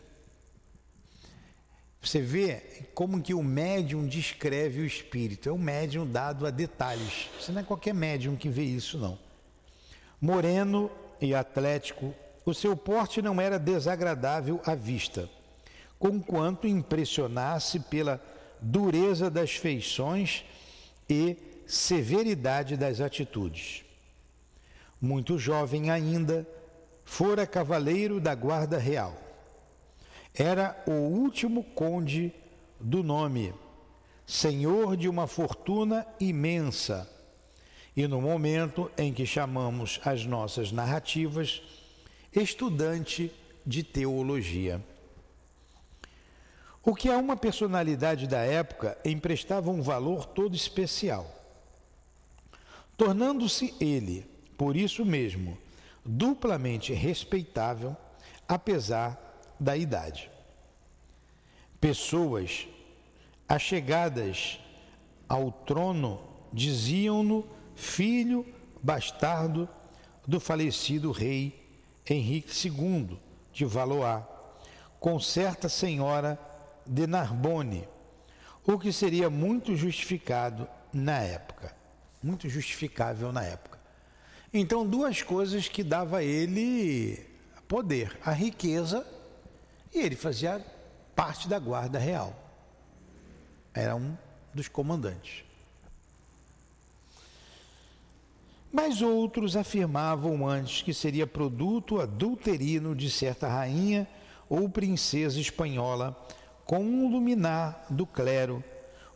Você 2.01 2.22
vê 2.22 2.88
como 2.94 3.22
que 3.22 3.34
o 3.34 3.44
médium 3.44 4.08
descreve 4.08 4.82
o 4.82 4.86
espírito. 4.86 5.50
É 5.50 5.51
um 5.51 5.58
médium 5.58 6.10
dado 6.10 6.46
a 6.46 6.51
detalhes. 6.51 7.30
Você 7.39 7.51
não 7.51 7.62
é 7.62 7.63
qualquer 7.63 7.94
médium 7.94 8.36
que 8.36 8.50
vê 8.50 8.63
isso, 8.63 8.98
não. 8.98 9.18
Moreno 10.22 10.89
e 11.20 11.34
atlético, 11.34 12.13
o 12.46 12.54
seu 12.54 12.75
porte 12.75 13.22
não 13.22 13.42
era 13.42 13.60
desagradável 13.60 14.62
à 14.66 14.74
vista, 14.74 15.30
conquanto 16.00 16.68
impressionasse 16.68 17.80
pela 17.80 18.22
dureza 18.62 19.30
das 19.30 19.51
feições 19.51 20.46
e 21.10 21.38
severidade 21.68 22.77
das 22.77 23.01
atitudes 23.01 23.84
muito 25.01 25.38
jovem 25.38 25.89
ainda, 25.89 26.48
fora 27.06 27.46
cavaleiro 27.46 28.20
da 28.20 28.34
Guarda 28.34 28.77
Real. 28.77 29.16
Era 30.38 30.84
o 30.86 30.91
último 30.91 31.63
conde 31.63 32.32
do 32.79 33.01
nome, 33.01 33.53
senhor 34.25 34.96
de 34.96 35.10
uma 35.10 35.25
fortuna 35.25 36.06
imensa. 36.20 37.10
E 37.96 38.08
no 38.08 38.22
momento 38.22 38.91
em 38.96 39.12
que 39.12 39.25
chamamos 39.25 40.00
as 40.06 40.25
nossas 40.25 40.72
narrativas, 40.72 41.63
estudante 42.32 43.32
de 43.65 43.82
teologia. 43.82 44.79
O 46.84 46.94
que 46.94 47.10
a 47.10 47.17
uma 47.17 47.36
personalidade 47.36 48.27
da 48.27 48.39
época 48.39 48.96
emprestava 49.03 49.72
um 49.72 49.82
valor 49.82 50.25
todo 50.25 50.56
especial. 50.56 51.34
Tornando-se 52.96 53.74
ele, 53.79 54.25
por 54.56 54.75
isso 54.75 55.03
mesmo, 55.03 55.58
duplamente 56.06 56.94
respeitável, 56.94 57.98
apesar 58.48 59.26
da 59.59 59.75
idade. 59.75 60.29
Pessoas 61.79 62.67
achegadas 63.47 64.59
ao 65.27 65.51
trono 65.51 66.19
diziam-no 66.51 67.45
filho 67.75 68.45
bastardo 68.81 69.69
do 70.25 70.39
falecido 70.39 71.11
rei 71.11 71.67
Henrique 72.09 72.51
II 72.67 73.19
de 73.53 73.65
Valois, 73.65 74.23
com 74.99 75.19
certa 75.19 75.69
senhora 75.69 76.39
de 76.85 77.05
Narbonne, 77.05 77.87
o 78.65 78.77
que 78.77 78.91
seria 78.91 79.29
muito 79.29 79.75
justificado 79.75 80.67
na 80.91 81.19
época, 81.19 81.75
muito 82.21 82.49
justificável 82.49 83.31
na 83.31 83.43
época. 83.43 83.77
Então, 84.53 84.87
duas 84.87 85.21
coisas 85.21 85.67
que 85.67 85.83
dava 85.83 86.17
a 86.17 86.23
ele 86.23 87.25
poder, 87.67 88.17
a 88.23 88.31
riqueza, 88.31 89.05
e 89.94 90.00
ele 90.00 90.15
fazia 90.15 90.63
parte 91.15 91.48
da 91.48 91.60
guarda 91.60 91.98
real. 91.98 92.36
Era 93.74 93.96
um 93.96 94.17
dos 94.53 94.67
comandantes. 94.67 95.44
Mas 98.72 99.01
outros 99.01 99.56
afirmavam 99.56 100.48
antes 100.48 100.82
que 100.82 100.94
seria 100.94 101.25
produto 101.25 102.00
adulterino 102.00 102.96
de 102.96 103.10
certa 103.10 103.48
rainha 103.48 104.08
ou 104.50 104.70
princesa 104.70 105.39
espanhola 105.39 106.15
com 106.65 106.79
um 106.79 107.10
luminar 107.10 107.86
do 107.89 108.06
clero, 108.06 108.63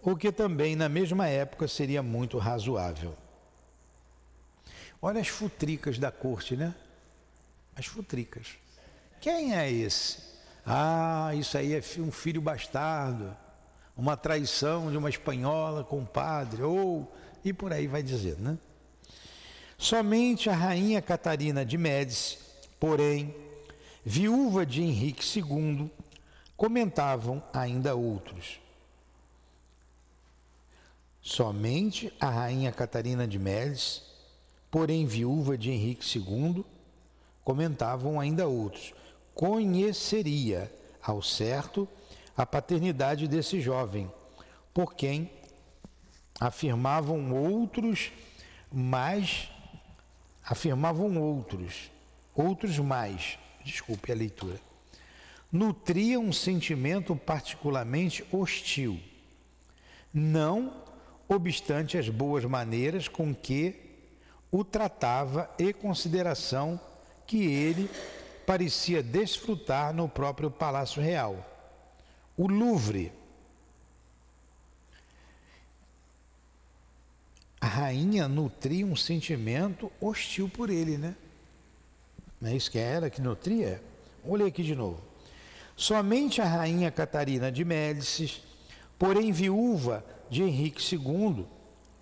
o 0.02 0.16
que 0.16 0.32
também 0.32 0.76
na 0.76 0.88
mesma 0.88 1.28
época 1.28 1.68
seria 1.68 2.02
muito 2.02 2.38
razoável. 2.38 3.16
Olha 5.02 5.20
as 5.20 5.28
futricas 5.28 5.98
da 5.98 6.12
corte, 6.12 6.56
né? 6.56 6.74
As 7.76 7.86
futricas. 7.86 8.58
Quem 9.20 9.56
é 9.56 9.70
esse? 9.70 10.31
Ah, 10.66 11.32
isso 11.36 11.58
aí 11.58 11.74
é 11.74 11.82
um 12.00 12.12
filho 12.12 12.42
bastardo, 12.42 13.36
uma 13.98 14.16
traição 14.16 14.92
de 14.92 14.98
uma 14.98 15.10
espanhola 15.10 15.84
com 15.84 16.00
um 16.00 16.06
padre, 16.06 16.62
ou. 16.62 17.12
e 17.44 17.52
por 17.52 17.74
aí 17.74 17.88
vai 17.88 18.04
dizendo, 18.04 18.42
né? 18.42 18.58
Somente 19.78 20.50
a 20.50 20.54
rainha 20.54 21.02
Catarina 21.02 21.66
de 21.66 21.78
Médici, 21.78 22.38
porém, 22.80 23.34
viúva 24.06 24.64
de 24.64 24.82
Henrique 24.84 25.26
II, 25.40 25.90
comentavam 26.56 27.44
ainda 27.52 27.96
outros. 27.96 28.60
Somente 31.20 32.14
a 32.20 32.30
rainha 32.30 32.72
Catarina 32.72 33.28
de 33.28 33.40
Médici, 33.40 34.02
porém 34.70 35.06
viúva 35.06 35.58
de 35.58 35.72
Henrique 35.72 36.06
II, 36.18 36.64
comentavam 37.44 38.20
ainda 38.20 38.48
outros, 38.48 38.94
conheceria 39.34 40.72
ao 41.02 41.22
certo 41.22 41.88
a 42.36 42.46
paternidade 42.46 43.28
desse 43.28 43.60
jovem, 43.60 44.12
por 44.74 44.94
quem 44.94 45.30
afirmavam 46.40 47.34
outros 47.34 48.12
mais 48.72 49.50
afirmavam 50.44 51.22
outros, 51.22 51.92
outros 52.36 52.80
mais, 52.80 53.38
desculpe 53.64 54.12
a 54.12 54.16
leitura 54.16 54.60
nutria 55.52 56.20
um 56.20 56.32
sentimento 56.32 57.16
particularmente 57.16 58.24
hostil, 58.32 59.00
não 60.14 60.74
obstante 61.28 61.98
as 61.98 62.08
boas 62.08 62.46
maneiras 62.46 63.08
com 63.08 63.36
que 63.36 63.76
o 64.50 64.64
tratava 64.64 65.50
e 65.60 65.74
consideração 65.74 66.80
que 67.28 67.44
ele 67.44 67.90
parecia 68.52 69.02
desfrutar 69.02 69.94
no 69.94 70.10
próprio 70.10 70.52
Palácio 70.52 71.02
Real. 71.02 71.38
O 72.36 72.50
Louvre. 72.50 73.14
A 77.62 77.66
rainha 77.66 78.28
nutria 78.28 78.86
um 78.86 78.94
sentimento 78.94 79.90
hostil 80.02 80.50
por 80.50 80.70
ele, 80.70 80.98
né? 80.98 81.16
Não 82.42 82.50
é 82.50 82.56
isso 82.58 82.70
que 82.70 82.78
era 82.78 83.10
que 83.10 83.22
nutria? 83.22 83.82
Olha 84.28 84.46
aqui 84.46 84.64
de 84.64 84.76
novo. 84.76 85.02
Somente 85.78 86.42
a 86.42 86.46
rainha 86.46 86.92
Catarina 86.92 87.50
de 87.50 87.64
Médicis, 87.64 88.44
porém 89.00 89.32
viúva 89.32 90.04
de 90.30 90.44
Henrique 90.44 90.84
II, 90.94 91.46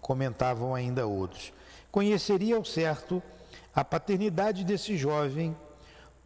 comentavam 0.01 0.73
ainda 0.73 1.05
outros, 1.05 1.53
conheceria 1.91 2.55
ao 2.55 2.65
certo 2.65 3.21
a 3.71 3.85
paternidade 3.85 4.63
desse 4.63 4.97
jovem, 4.97 5.55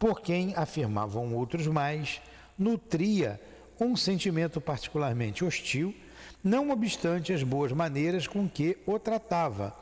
por 0.04 0.20
quem, 0.20 0.52
afirmavam 0.54 1.34
outros 1.34 1.66
mais, 1.66 2.20
nutria 2.58 3.40
um 3.80 3.96
sentimento 3.96 4.60
particularmente 4.60 5.42
hostil, 5.42 5.94
não 6.42 6.68
obstante 6.68 7.32
as 7.32 7.42
boas 7.42 7.72
maneiras 7.72 8.26
com 8.26 8.46
que 8.46 8.76
o 8.84 8.98
tratava 8.98 9.74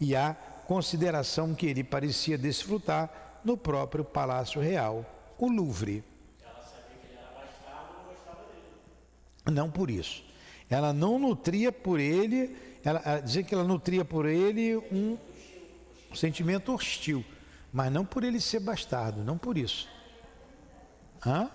e 0.00 0.14
a 0.14 0.32
consideração 0.68 1.56
que 1.56 1.66
ele 1.66 1.82
parecia 1.82 2.38
desfrutar 2.38 3.40
no 3.44 3.56
próprio 3.56 4.04
Palácio 4.04 4.60
Real, 4.60 5.04
o 5.36 5.50
Louvre. 5.50 6.04
Não 9.44 9.68
por 9.68 9.90
isso. 9.90 10.24
Ela 10.70 10.92
não 10.92 11.18
nutria 11.18 11.72
por 11.72 11.98
ele, 11.98 12.56
ela, 12.84 13.02
ela 13.04 13.18
dizia 13.18 13.42
que 13.42 13.52
ela 13.52 13.64
nutria 13.64 14.04
por 14.04 14.24
ele 14.24 14.76
um, 14.76 15.18
um 16.12 16.14
sentimento 16.14 16.72
hostil, 16.72 17.24
mas 17.74 17.92
não 17.92 18.06
por 18.06 18.22
ele 18.22 18.40
ser 18.40 18.60
bastardo, 18.60 19.24
não 19.24 19.36
por 19.36 19.58
isso. 19.58 19.88
Hã? 21.26 21.50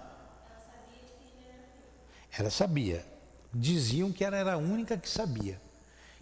Ela 2.37 2.49
sabia. 2.49 3.05
Diziam 3.53 4.11
que 4.11 4.25
ela 4.25 4.35
era 4.35 4.53
a 4.55 4.57
única 4.57 4.97
que 4.97 5.09
sabia. 5.09 5.61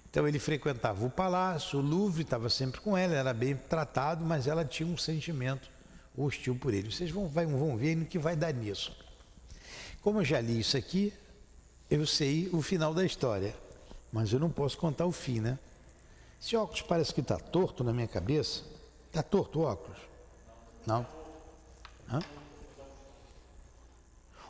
Então 0.07 0.27
ele 0.27 0.37
frequentava 0.37 1.03
o 1.03 1.09
palácio, 1.09 1.79
o 1.79 1.81
Louvre 1.81 2.21
estava 2.21 2.47
sempre 2.47 2.79
com 2.79 2.95
ela, 2.95 3.15
era 3.15 3.33
bem 3.33 3.55
tratado, 3.55 4.23
mas 4.23 4.45
ela 4.45 4.63
tinha 4.63 4.87
um 4.87 4.95
sentimento 4.95 5.67
hostil 6.15 6.55
por 6.55 6.75
ele. 6.75 6.91
Vocês 6.91 7.09
vão, 7.09 7.27
vão 7.27 7.75
ver 7.75 7.95
no 7.95 8.05
que 8.05 8.19
vai 8.19 8.35
dar 8.35 8.53
nisso. 8.53 8.95
Como 10.03 10.19
eu 10.19 10.25
já 10.25 10.39
li 10.39 10.59
isso 10.59 10.77
aqui, 10.77 11.11
eu 11.89 12.05
sei 12.05 12.49
o 12.53 12.61
final 12.61 12.93
da 12.93 13.03
história, 13.03 13.55
mas 14.13 14.31
eu 14.31 14.39
não 14.39 14.51
posso 14.51 14.77
contar 14.77 15.07
o 15.07 15.11
fim, 15.11 15.39
né? 15.39 15.57
Esse 16.39 16.55
óculos 16.55 16.83
parece 16.83 17.11
que 17.11 17.21
está 17.21 17.37
torto 17.37 17.83
na 17.83 17.91
minha 17.91 18.07
cabeça. 18.07 18.76
Está 19.07 19.23
torto 19.23 19.59
o 19.59 19.63
óculos? 19.63 19.97
Não? 20.85 21.05
Hã? 22.11 22.19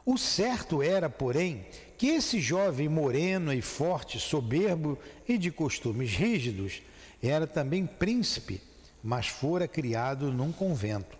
O 0.06 0.18
certo 0.18 0.82
era, 0.82 1.10
porém, 1.10 1.66
que 1.98 2.08
esse 2.08 2.40
jovem 2.40 2.88
moreno 2.88 3.54
e 3.54 3.62
forte, 3.62 4.20
soberbo 4.20 4.98
e 5.28 5.38
de 5.38 5.52
costumes 5.52 6.14
rígidos, 6.14 6.82
era 7.22 7.48
também 7.48 7.86
príncipe, 7.86 8.62
mas 9.04 9.28
fora 9.28 9.68
criado 9.68 10.32
num 10.32 10.52
convento, 10.52 11.18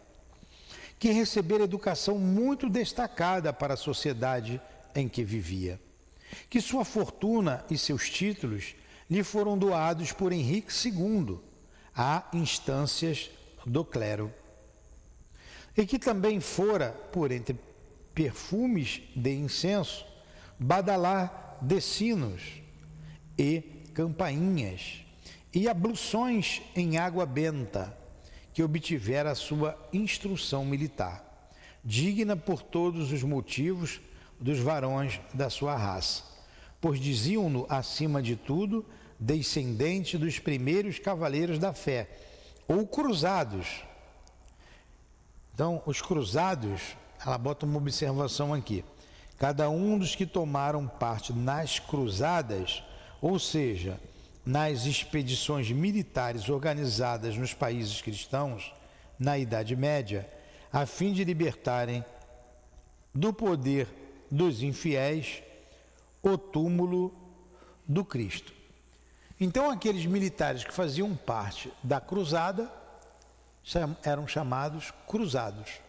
que 1.00 1.12
recebera 1.12 1.64
educação 1.64 2.18
muito 2.18 2.70
destacada 2.70 3.52
para 3.52 3.74
a 3.74 3.78
sociedade 3.78 4.62
em 4.96 5.10
que 5.10 5.24
vivia 5.24 5.80
que 6.50 6.62
sua 6.62 6.86
fortuna 6.86 7.64
e 7.70 7.78
seus 7.78 8.10
títulos 8.10 8.76
lhe 9.10 9.24
foram 9.24 9.58
doados 9.58 10.12
por 10.12 10.32
Henrique 10.32 10.72
II 10.88 11.40
a 11.98 12.24
instâncias 12.32 13.32
do 13.66 13.84
clero, 13.84 14.32
e 15.76 15.84
que 15.86 15.98
também 15.98 16.40
fora, 16.40 16.92
por 17.12 17.32
entre 17.32 17.60
perfumes 18.14 19.02
de 19.16 19.34
incenso, 19.34 20.06
badalar 20.60 21.58
de 21.60 21.82
sinos 21.82 22.62
e 23.38 23.62
campainhas, 23.96 25.04
e 25.54 25.68
abluções 25.68 26.62
em 26.76 27.00
água 27.00 27.26
benta, 27.26 27.98
que 28.54 28.62
obtivera 28.62 29.32
a 29.32 29.36
sua 29.36 29.76
instrução 29.92 30.64
militar, 30.64 31.50
digna 31.84 32.36
por 32.36 32.62
todos 32.62 33.12
os 33.12 33.24
motivos 33.24 34.00
dos 34.40 34.60
varões 34.60 35.20
da 35.34 35.50
sua 35.50 35.76
raça, 35.76 36.24
pois 36.80 37.00
diziam-no, 37.00 37.66
acima 37.70 38.22
de 38.22 38.36
tudo, 38.36 38.86
descendente 39.20 40.18
dos 40.18 40.40
primeiros 40.40 41.00
cavaleiros 41.00 41.58
da 41.58 41.74
fé, 41.74 42.08
ou 42.68 42.86
cruzados. 42.86 43.84
Então, 45.54 45.82
os 45.86 46.02
cruzados, 46.02 46.96
ela 47.26 47.38
bota 47.38 47.66
uma 47.66 47.78
observação 47.78 48.54
aqui. 48.54 48.84
cada 49.38 49.70
um 49.70 50.00
dos 50.00 50.16
que 50.16 50.26
tomaram 50.26 50.88
parte 50.88 51.32
nas 51.32 51.78
cruzadas, 51.80 52.84
ou 53.22 53.38
seja, 53.38 54.00
nas 54.46 54.86
expedições 54.86 55.70
militares 55.72 56.50
organizadas 56.50 57.38
nos 57.38 57.54
países 57.54 58.02
cristãos 58.02 58.74
na 59.20 59.38
Idade 59.38 59.76
Média, 59.76 60.28
a 60.72 60.86
fim 60.86 61.12
de 61.12 61.24
libertarem 61.24 62.04
do 63.14 63.34
poder 63.34 63.88
dos 64.30 64.62
infiéis 64.62 65.42
o 66.22 66.38
túmulo 66.38 67.14
do 67.88 68.04
Cristo. 68.04 68.57
Então, 69.40 69.70
aqueles 69.70 70.06
militares 70.06 70.64
que 70.64 70.74
faziam 70.74 71.16
parte 71.16 71.72
da 71.84 72.02
cruzada 72.02 72.72
eram 74.04 74.28
chamados 74.28 74.92
cruzados. 75.08 75.80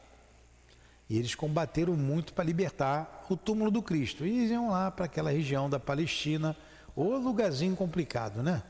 E 1.08 1.16
eles 1.16 1.34
combateram 1.34 1.94
muito 1.94 2.34
para 2.34 2.44
libertar 2.44 3.24
o 3.30 3.36
túmulo 3.36 3.70
do 3.70 3.82
Cristo. 3.82 4.26
E 4.26 4.48
iam 4.48 4.70
lá 4.70 4.90
para 4.90 5.06
aquela 5.06 5.30
região 5.30 5.70
da 5.70 5.80
Palestina, 5.80 6.54
ou 6.94 7.16
lugarzinho 7.16 7.74
complicado, 7.74 8.42
né? 8.42 8.62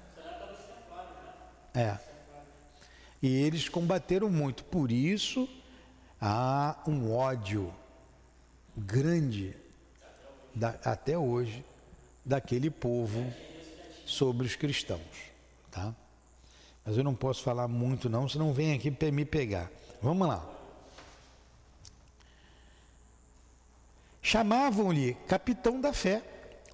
É. 1.75 1.99
E 3.21 3.27
eles 3.27 3.69
combateram 3.69 4.31
muito. 4.31 4.63
Por 4.65 4.93
isso 4.93 5.49
há 6.21 6.77
um 6.87 7.13
ódio 7.13 7.75
grande 8.77 9.57
da, 10.55 10.77
até 10.85 11.19
hoje 11.19 11.65
daquele 12.25 12.71
povo 12.71 13.33
sobre 14.09 14.47
os 14.47 14.57
cristãos, 14.57 15.01
tá? 15.71 15.95
Mas 16.85 16.97
eu 16.97 17.05
não 17.05 17.15
posso 17.15 17.43
falar 17.43 17.69
muito 17.69 18.09
não, 18.09 18.29
senão 18.29 18.53
vem 18.53 18.73
aqui 18.73 18.91
para 18.91 19.13
me 19.13 19.25
pegar. 19.25 19.71
Vamos 20.01 20.27
lá. 20.27 20.45
Chamavam-lhe 24.23 25.15
capitão 25.27 25.81
da 25.81 25.93
fé 25.93 26.23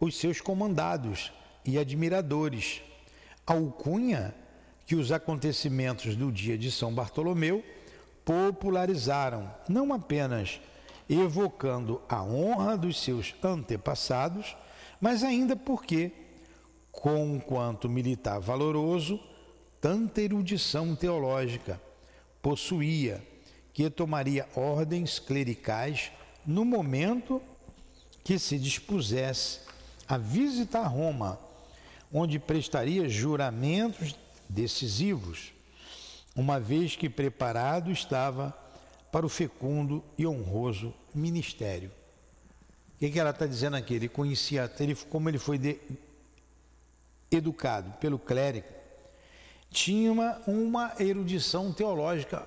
os 0.01 0.17
seus 0.17 0.41
comandados 0.41 1.33
e 1.65 1.79
admiradores, 1.79 2.81
alcunha 3.47 4.35
que 4.87 4.95
os 4.95 5.11
acontecimentos 5.11 6.15
do 6.15 6.31
dia 6.31 6.59
de 6.59 6.71
São 6.71 6.95
Bartolomeu 6.95 7.65
popularizaram, 8.25 9.53
não 9.69 9.93
apenas 9.93 10.61
evocando 11.09 12.01
a 12.09 12.23
honra 12.23 12.77
dos 12.77 13.03
seus 13.03 13.35
antepassados, 13.43 14.57
mas 15.01 15.23
ainda 15.23 15.55
porque, 15.57 16.13
com 17.01 17.41
quanto 17.41 17.89
militar 17.89 18.41
valoroso, 18.41 19.21
tanta 19.81 20.23
erudição 20.23 20.97
teológica 20.97 21.81
possuía 22.41 23.23
que 23.73 23.91
tomaria 23.91 24.49
ordens 24.55 25.19
clericais 25.19 26.13
no 26.47 26.65
momento 26.65 27.43
que 28.23 28.39
se 28.39 28.59
dispusesse 28.59 29.61
a 30.09 30.17
visitar 30.17 30.87
Roma, 30.87 31.39
onde 32.13 32.39
prestaria 32.39 33.09
juramentos 33.09 34.15
decisivos, 34.49 35.53
uma 36.37 36.61
vez 36.61 36.97
que 36.97 37.09
preparado 37.09 37.91
estava 37.91 38.57
para 39.11 39.27
o 39.27 39.29
fecundo 39.29 40.03
e 40.17 40.27
honroso 40.27 40.95
ministério. 41.15 41.91
O 42.95 42.99
que, 42.99 43.19
ela 43.19 43.31
está 43.31 43.47
dizendo 43.47 43.77
aqui? 43.77 43.95
Ele 43.95 44.09
conhecia, 44.09 44.73
ele, 44.81 44.95
como 44.95 45.29
ele 45.29 45.39
foi 45.39 45.59
de, 45.59 45.79
educado 47.37 47.93
pelo 47.99 48.19
clérigo, 48.19 48.67
tinha 49.71 50.13
uma, 50.13 50.41
uma 50.47 50.95
erudição 50.99 51.73
teológica, 51.73 52.47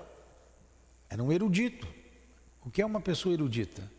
era 1.10 1.22
um 1.22 1.30
erudito. 1.30 1.86
O 2.64 2.70
que 2.70 2.82
é 2.82 2.86
uma 2.86 3.00
pessoa 3.00 3.32
erudita? 3.32 3.90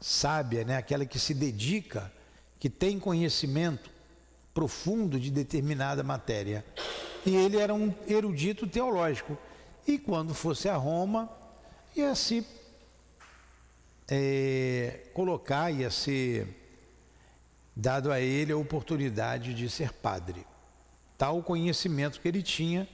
Sábia, 0.00 0.64
né? 0.64 0.76
aquela 0.76 1.06
que 1.06 1.18
se 1.18 1.32
dedica, 1.34 2.12
que 2.58 2.68
tem 2.68 2.98
conhecimento 2.98 3.90
profundo 4.52 5.18
de 5.18 5.30
determinada 5.30 6.02
matéria. 6.02 6.64
E 7.24 7.34
ele 7.34 7.56
era 7.56 7.74
um 7.74 7.92
erudito 8.06 8.66
teológico. 8.66 9.36
E 9.86 9.98
quando 9.98 10.34
fosse 10.34 10.68
a 10.68 10.76
Roma, 10.76 11.30
ia 11.96 12.14
se 12.14 12.46
é, 14.08 15.08
colocar, 15.12 15.70
ia 15.70 15.90
ser 15.90 16.63
dado 17.74 18.12
a 18.12 18.20
ele 18.20 18.52
a 18.52 18.56
oportunidade 18.56 19.54
de 19.54 19.68
ser 19.68 19.92
padre. 19.92 20.46
Tal 21.18 21.42
conhecimento 21.42 22.20
que 22.20 22.28
ele 22.28 22.42
tinha, 22.42 22.88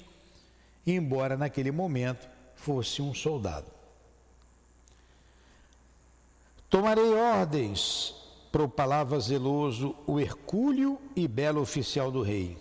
embora 0.87 1.37
naquele 1.37 1.71
momento 1.71 2.29
fosse 2.55 3.01
um 3.03 3.15
soldado. 3.15 3.71
Tomarei 6.69 7.13
ordens, 7.15 8.15
propalava 8.53 9.19
zeloso 9.19 9.95
o 10.07 10.21
hercúleo 10.21 11.01
e 11.17 11.27
belo 11.27 11.61
oficial 11.61 12.11
do 12.11 12.23
rei. 12.23 12.57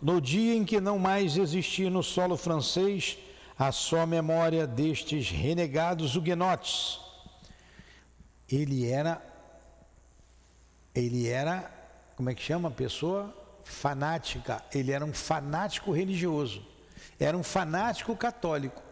No 0.00 0.20
dia 0.20 0.54
em 0.54 0.64
que 0.64 0.80
não 0.80 0.98
mais 0.98 1.36
existia 1.36 1.90
no 1.90 2.02
solo 2.02 2.36
francês 2.36 3.18
a 3.58 3.70
só 3.70 4.04
memória 4.06 4.66
destes 4.66 5.30
renegados 5.30 6.16
huguenotes. 6.16 6.98
Ele 8.48 8.86
era, 8.86 9.22
ele 10.94 11.26
era, 11.28 11.70
como 12.16 12.30
é 12.30 12.34
que 12.34 12.42
chama 12.42 12.68
a 12.68 12.72
pessoa? 12.72 13.34
Fanática. 13.64 14.62
Ele 14.72 14.92
era 14.92 15.04
um 15.04 15.12
fanático 15.12 15.92
religioso. 15.92 16.62
Era 17.18 17.36
um 17.36 17.42
fanático 17.42 18.16
católico. 18.16 18.82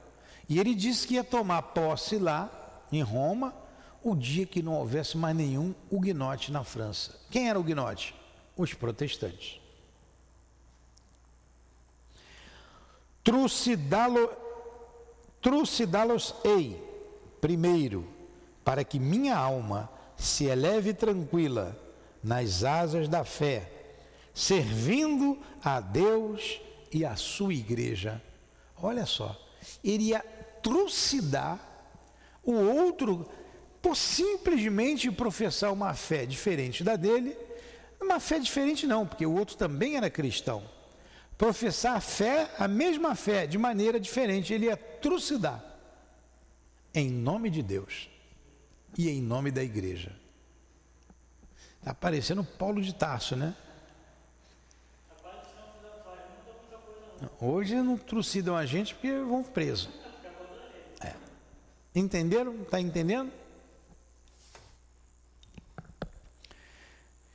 E 0.49 0.59
ele 0.59 0.75
disse 0.75 1.07
que 1.07 1.15
ia 1.15 1.25
tomar 1.25 1.63
posse 1.63 2.19
lá, 2.19 2.51
em 2.91 3.03
Roma, 3.03 3.55
o 4.03 4.15
dia 4.15 4.45
que 4.45 4.63
não 4.63 4.75
houvesse 4.75 5.17
mais 5.17 5.37
nenhum 5.37 5.75
huguenote 5.91 6.51
na 6.51 6.65
França. 6.65 7.19
Quem 7.31 7.49
era 7.49 7.59
huguenote? 7.59 8.15
Os 8.57 8.75
protestantes. 8.75 9.61
Trucidalo 13.23 14.43
Trucidá-los-ei, 15.43 16.81
primeiro, 17.41 18.07
para 18.65 18.85
que 18.85 19.01
minha 19.01 19.37
alma 19.37 19.91
se 20.17 20.45
eleve 20.45 20.95
tranquila 20.95 21.77
nas 22.23 22.65
asas 22.65 23.09
da 23.09 23.25
fé, 23.25 23.71
servindo 24.35 25.39
a 25.63 25.81
Deus 25.81 26.61
e 26.93 27.05
a 27.05 27.17
sua 27.17 27.55
igreja. 27.55 28.23
Olha 28.77 29.07
só, 29.07 29.39
iria 29.83 30.21
trucidar 30.63 31.59
o 32.43 32.53
outro 32.53 33.29
por 33.81 33.97
simplesmente 33.97 35.11
professar 35.11 35.73
uma 35.73 35.95
fé 35.95 36.25
diferente 36.25 36.85
da 36.85 36.97
dele. 36.97 37.37
Uma 38.01 38.21
fé 38.21 38.39
diferente 38.39 38.87
não, 38.87 39.07
porque 39.07 39.27
o 39.27 39.35
outro 39.35 39.57
também 39.57 39.97
era 39.97 40.11
cristão 40.11 40.63
professar 41.43 41.97
a 41.97 42.01
fé, 42.01 42.49
a 42.57 42.69
mesma 42.69 43.17
fé, 43.17 43.49
de 43.49 43.59
maneira 43.59 43.99
diferente. 43.99 44.55
Ele 44.55 44.67
ia 44.67 44.77
trucidar 44.77 45.61
em 46.95 47.11
nome 47.11 47.51
de 47.51 47.65
Deus 47.65 48.09
e 48.97 49.09
em 49.09 49.21
nome 49.21 49.51
da 49.51 49.61
igreja. 49.61 50.13
Está 51.83 51.93
parecendo 51.93 52.45
Paulo 52.45 52.81
de 52.81 52.95
Tarso, 52.95 53.35
né? 53.35 53.57
Hoje 57.41 57.75
não 57.75 57.99
trucidam 57.99 58.57
a 58.57 58.65
gente 58.65 58.95
porque 58.95 59.13
vão 59.13 59.43
preso. 59.43 59.91
É. 61.01 61.13
Entenderam? 61.93 62.55
Está 62.63 62.81
entendendo? 62.81 63.33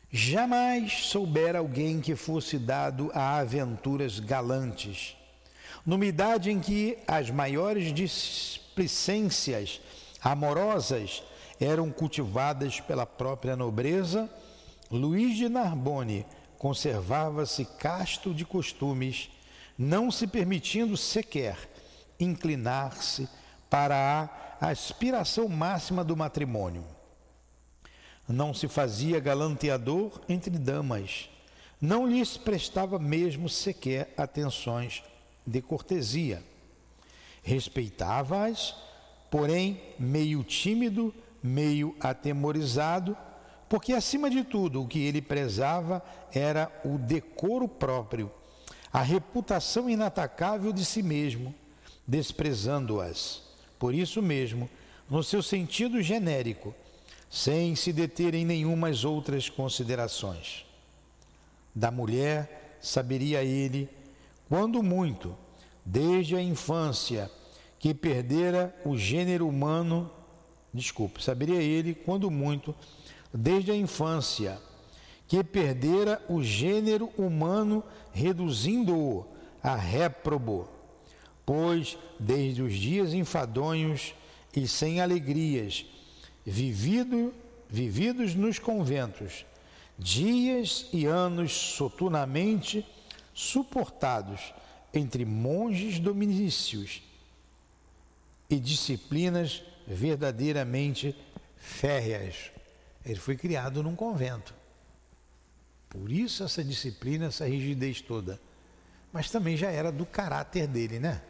Jamais 0.09 0.93
soubera 0.93 1.59
alguém 1.59 1.99
que 1.99 2.15
fosse 2.15 2.57
dado 2.57 3.11
a 3.13 3.39
aventuras 3.39 4.17
galantes, 4.17 5.17
numa 5.85 6.05
idade 6.05 6.51
em 6.51 6.61
que 6.61 6.97
as 7.05 7.29
maiores 7.29 7.93
displicências 7.93 9.81
amorosas 10.21 11.21
eram 11.59 11.91
cultivadas 11.91 12.79
pela 12.79 13.05
própria 13.05 13.55
nobreza, 13.55 14.29
Luís 14.91 15.35
de 15.35 15.49
Narbonne 15.49 16.25
conservava-se 16.57 17.65
casto 17.65 18.33
de 18.33 18.45
costumes, 18.45 19.29
não 19.77 20.09
se 20.09 20.25
permitindo 20.27 20.95
sequer 20.97 21.57
inclinar-se 22.19 23.27
para 23.69 24.55
a 24.59 24.69
aspiração 24.69 25.47
máxima 25.47 26.03
do 26.03 26.17
matrimônio 26.17 26.97
não 28.27 28.53
se 28.53 28.67
fazia 28.67 29.19
galanteador 29.19 30.19
entre 30.27 30.51
damas, 30.51 31.29
não 31.79 32.05
lhes 32.05 32.35
prestava 32.35 32.99
mesmo 32.99 33.47
sequer 33.47 34.13
atenções 34.17 35.03
de 35.45 35.61
cortesia. 35.61 36.43
Respeitava-as, 37.41 38.75
porém 39.31 39.81
meio 39.97 40.43
tímido, 40.43 41.13
meio 41.41 41.95
atemorizado, 41.99 43.15
porque 43.69 43.93
acima 43.93 44.29
de 44.29 44.43
tudo 44.43 44.81
o 44.81 44.87
que 44.87 44.99
ele 44.99 45.21
prezava 45.21 46.03
era 46.33 46.71
o 46.85 46.97
decoro 46.97 47.67
próprio, 47.67 48.31
a 48.91 49.01
reputação 49.01 49.89
inatacável 49.89 50.71
de 50.71 50.85
si 50.85 51.03
mesmo, 51.03 51.53
desprezando-as. 52.07 53.43
Por 53.77 53.93
isso 53.93 54.21
mesmo, 54.21 54.69
no 55.09 55.21
seu 55.23 55.43
sentido 55.43 56.01
genérico, 56.01 56.73
sem 57.29 57.75
se 57.75 57.91
deter 57.91 58.33
em 58.33 58.45
nenhumas 58.45 59.03
outras 59.03 59.49
considerações. 59.49 60.65
Da 61.75 61.91
mulher 61.91 62.77
saberia 62.81 63.43
ele, 63.43 63.89
quando 64.47 64.81
muito, 64.81 65.35
desde 65.85 66.35
a 66.35 66.41
infância, 66.41 67.29
que 67.79 67.93
perdera 67.93 68.75
o 68.83 68.97
gênero 68.97 69.47
humano, 69.47 70.09
desculpe, 70.73 71.23
saberia 71.23 71.61
ele, 71.61 71.93
quando 71.93 72.29
muito, 72.29 72.75
desde 73.33 73.71
a 73.71 73.75
infância, 73.75 74.59
que 75.27 75.43
perdera 75.43 76.23
o 76.29 76.41
gênero 76.41 77.11
humano, 77.17 77.83
reduzindo-o 78.11 79.25
a 79.61 79.75
réprobo, 79.75 80.67
pois 81.45 81.97
desde 82.19 82.61
os 82.61 82.73
dias 82.73 83.13
enfadonhos 83.13 84.13
e 84.55 84.67
sem 84.67 85.01
alegrias, 85.01 85.85
vivido, 86.45 87.33
vividos 87.69 88.33
nos 88.33 88.57
conventos, 88.57 89.45
dias 89.99 90.87
e 90.93 91.05
anos 91.05 91.51
soturnamente 91.51 92.85
suportados 93.33 94.53
entre 94.93 95.25
monges 95.25 95.99
dominícios 95.99 97.01
e 98.49 98.57
disciplinas 98.59 99.63
verdadeiramente 99.87 101.15
férreas. 101.55 102.51
Ele 103.05 103.19
foi 103.19 103.37
criado 103.37 103.81
num 103.81 103.95
convento. 103.95 104.53
Por 105.87 106.11
isso 106.11 106.43
essa 106.43 106.63
disciplina, 106.63 107.27
essa 107.27 107.47
rigidez 107.47 108.01
toda. 108.01 108.39
Mas 109.13 109.31
também 109.31 109.55
já 109.55 109.71
era 109.71 109.91
do 109.91 110.05
caráter 110.05 110.67
dele, 110.67 110.99
né? 110.99 111.21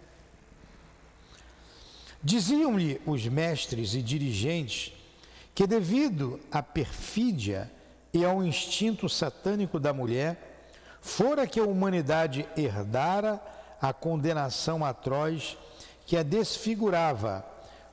Diziam-lhe 2.23 2.99
os 3.05 3.25
mestres 3.27 3.93
e 3.93 4.01
dirigentes 4.01 4.91
que, 5.53 5.67
devido 5.67 6.39
à 6.51 6.63
perfídia 6.63 7.71
e 8.11 8.25
ao 8.25 8.43
instinto 8.43 9.07
satânico 9.07 9.79
da 9.79 9.93
mulher, 9.93 10.65
fora 10.99 11.45
que 11.45 11.59
a 11.59 11.63
humanidade 11.63 12.47
herdara 12.57 13.39
a 13.81 13.93
condenação 13.93 14.83
atroz 14.83 15.57
que 16.05 16.17
a 16.17 16.23
desfigurava, 16.23 17.45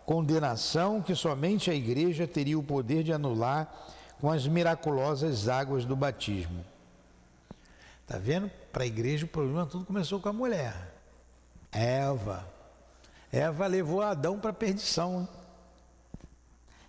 condenação 0.04 1.00
que 1.00 1.14
somente 1.14 1.70
a 1.70 1.74
igreja 1.74 2.26
teria 2.26 2.58
o 2.58 2.62
poder 2.62 3.02
de 3.02 3.12
anular 3.12 3.72
com 4.20 4.30
as 4.30 4.46
miraculosas 4.46 5.48
águas 5.48 5.84
do 5.84 5.96
batismo. 5.96 6.64
Tá 8.06 8.18
vendo? 8.18 8.50
Para 8.72 8.84
a 8.84 8.86
igreja 8.86 9.24
o 9.24 9.28
problema 9.28 9.66
tudo 9.66 9.84
começou 9.84 10.20
com 10.20 10.28
a 10.28 10.32
mulher. 10.32 10.94
Eva. 11.72 12.46
Eva 13.32 13.66
levou 13.66 14.02
Adão 14.02 14.38
para 14.38 14.50
a 14.50 14.54
perdição. 14.54 15.28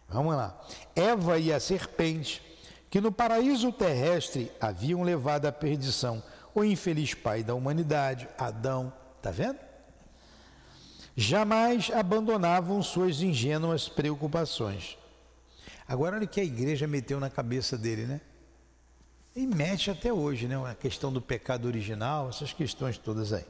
Vamos 0.08 0.36
lá. 0.36 0.56
Eva 0.96 1.40
e 1.40 1.52
a 1.52 1.60
serpente, 1.60 2.42
que 2.90 3.02
no 3.02 3.12
paraíso 3.12 3.72
terrestre 3.72 4.52
haviam 4.62 5.02
levado 5.02 5.46
à 5.46 5.52
perdição 5.52 6.22
o 6.54 6.64
infeliz 6.64 7.14
pai 7.14 7.44
da 7.44 7.54
humanidade, 7.54 8.30
Adão, 8.38 8.94
tá 9.22 9.30
vendo? 9.30 9.65
Jamais 11.16 11.90
abandonavam 11.94 12.84
suas 12.84 13.22
ingênuas 13.22 13.88
preocupações. 13.88 14.98
Agora 15.88 16.18
olha 16.18 16.26
o 16.26 16.28
que 16.28 16.42
a 16.42 16.44
igreja 16.44 16.88
meteu 16.88 17.20
na 17.20 17.30
cabeça 17.30 17.78
dele, 17.78 18.06
né? 18.06 18.20
E 19.34 19.46
mete 19.48 19.90
até 19.90 20.12
hoje, 20.12 20.48
né? 20.48 20.56
A 20.70 20.76
questão 20.76 21.14
do 21.14 21.22
pecado 21.22 21.68
original, 21.68 22.28
essas 22.28 22.52
questões 22.52 22.98
todas 22.98 23.32
aí. 23.32 23.46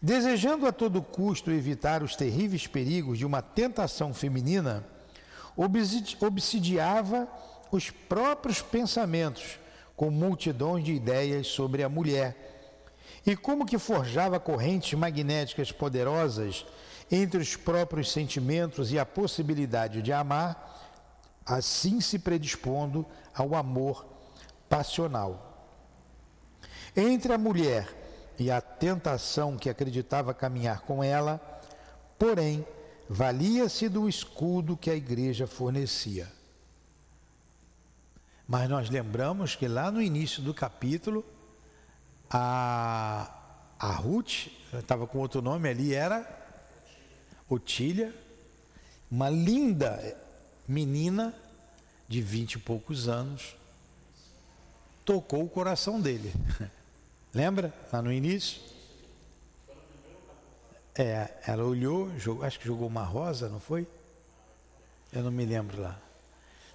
Desejando 0.00 0.66
a 0.66 0.72
todo 0.72 1.00
custo 1.00 1.50
evitar 1.50 2.02
os 2.02 2.16
terríveis 2.16 2.66
perigos 2.66 3.18
de 3.18 3.24
uma 3.24 3.40
tentação 3.40 4.12
feminina, 4.12 4.84
obsidiava 5.56 7.28
os 7.70 7.88
próprios 7.88 8.60
pensamentos 8.60 9.58
com 9.96 10.10
multidões 10.10 10.84
de 10.84 10.92
ideias 10.92 11.46
sobre 11.46 11.82
a 11.82 11.88
mulher 11.88 12.51
e 13.24 13.36
como 13.36 13.66
que 13.66 13.78
forjava 13.78 14.40
correntes 14.40 14.98
magnéticas 14.98 15.70
poderosas 15.70 16.66
entre 17.10 17.40
os 17.40 17.56
próprios 17.56 18.10
sentimentos 18.10 18.90
e 18.90 18.98
a 18.98 19.06
possibilidade 19.06 20.02
de 20.02 20.12
amar, 20.12 20.90
assim 21.44 22.00
se 22.00 22.18
predispondo 22.18 23.06
ao 23.34 23.54
amor 23.54 24.06
passional. 24.68 25.70
Entre 26.96 27.32
a 27.32 27.38
mulher 27.38 27.88
e 28.38 28.50
a 28.50 28.60
tentação 28.60 29.56
que 29.56 29.70
acreditava 29.70 30.34
caminhar 30.34 30.80
com 30.80 31.02
ela, 31.02 31.40
porém, 32.18 32.66
valia-se 33.08 33.88
do 33.88 34.08
escudo 34.08 34.76
que 34.76 34.90
a 34.90 34.94
igreja 34.94 35.46
fornecia. 35.46 36.30
Mas 38.46 38.68
nós 38.68 38.90
lembramos 38.90 39.54
que 39.54 39.68
lá 39.68 39.90
no 39.90 40.02
início 40.02 40.42
do 40.42 40.52
capítulo, 40.52 41.24
a, 42.32 43.30
a 43.78 43.92
Ruth, 43.92 44.48
estava 44.72 45.06
com 45.06 45.18
outro 45.18 45.42
nome 45.42 45.68
ali, 45.68 45.94
era 45.94 46.26
Otília, 47.48 48.14
uma 49.10 49.28
linda 49.28 50.16
menina 50.66 51.34
de 52.08 52.22
vinte 52.22 52.54
e 52.54 52.58
poucos 52.58 53.08
anos, 53.08 53.54
tocou 55.04 55.44
o 55.44 55.48
coração 55.48 56.00
dele. 56.00 56.32
Lembra? 57.34 57.72
Lá 57.92 58.00
no 58.00 58.12
início? 58.12 58.60
É, 60.94 61.34
ela 61.46 61.64
olhou, 61.64 62.18
jogou, 62.18 62.44
acho 62.44 62.58
que 62.58 62.66
jogou 62.66 62.86
uma 62.86 63.04
rosa, 63.04 63.48
não 63.48 63.60
foi? 63.60 63.86
Eu 65.12 65.22
não 65.22 65.30
me 65.30 65.44
lembro 65.44 65.80
lá. 65.80 65.98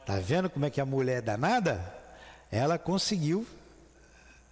Tá 0.05 0.19
vendo 0.19 0.49
como 0.49 0.65
é 0.65 0.69
que 0.69 0.81
a 0.81 0.85
mulher 0.85 1.17
é 1.17 1.21
danada? 1.21 1.93
Ela 2.51 2.77
conseguiu 2.77 3.45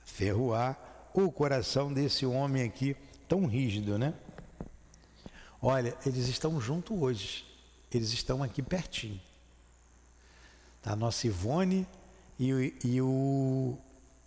ferroar 0.04 0.85
o 1.24 1.32
coração 1.32 1.94
desse 1.94 2.26
homem 2.26 2.64
aqui 2.64 2.96
tão 3.28 3.46
rígido, 3.46 3.98
né? 3.98 4.14
Olha, 5.62 5.98
eles 6.06 6.28
estão 6.28 6.60
juntos 6.60 6.98
hoje. 7.00 7.46
Eles 7.92 8.12
estão 8.12 8.44
aqui 8.44 8.62
pertinho. 8.62 9.20
Tá 10.82 10.92
a 10.92 10.96
nossa 10.96 11.26
Ivone 11.26 11.88
e, 12.40 12.74
e 12.84 13.02
o, 13.02 13.78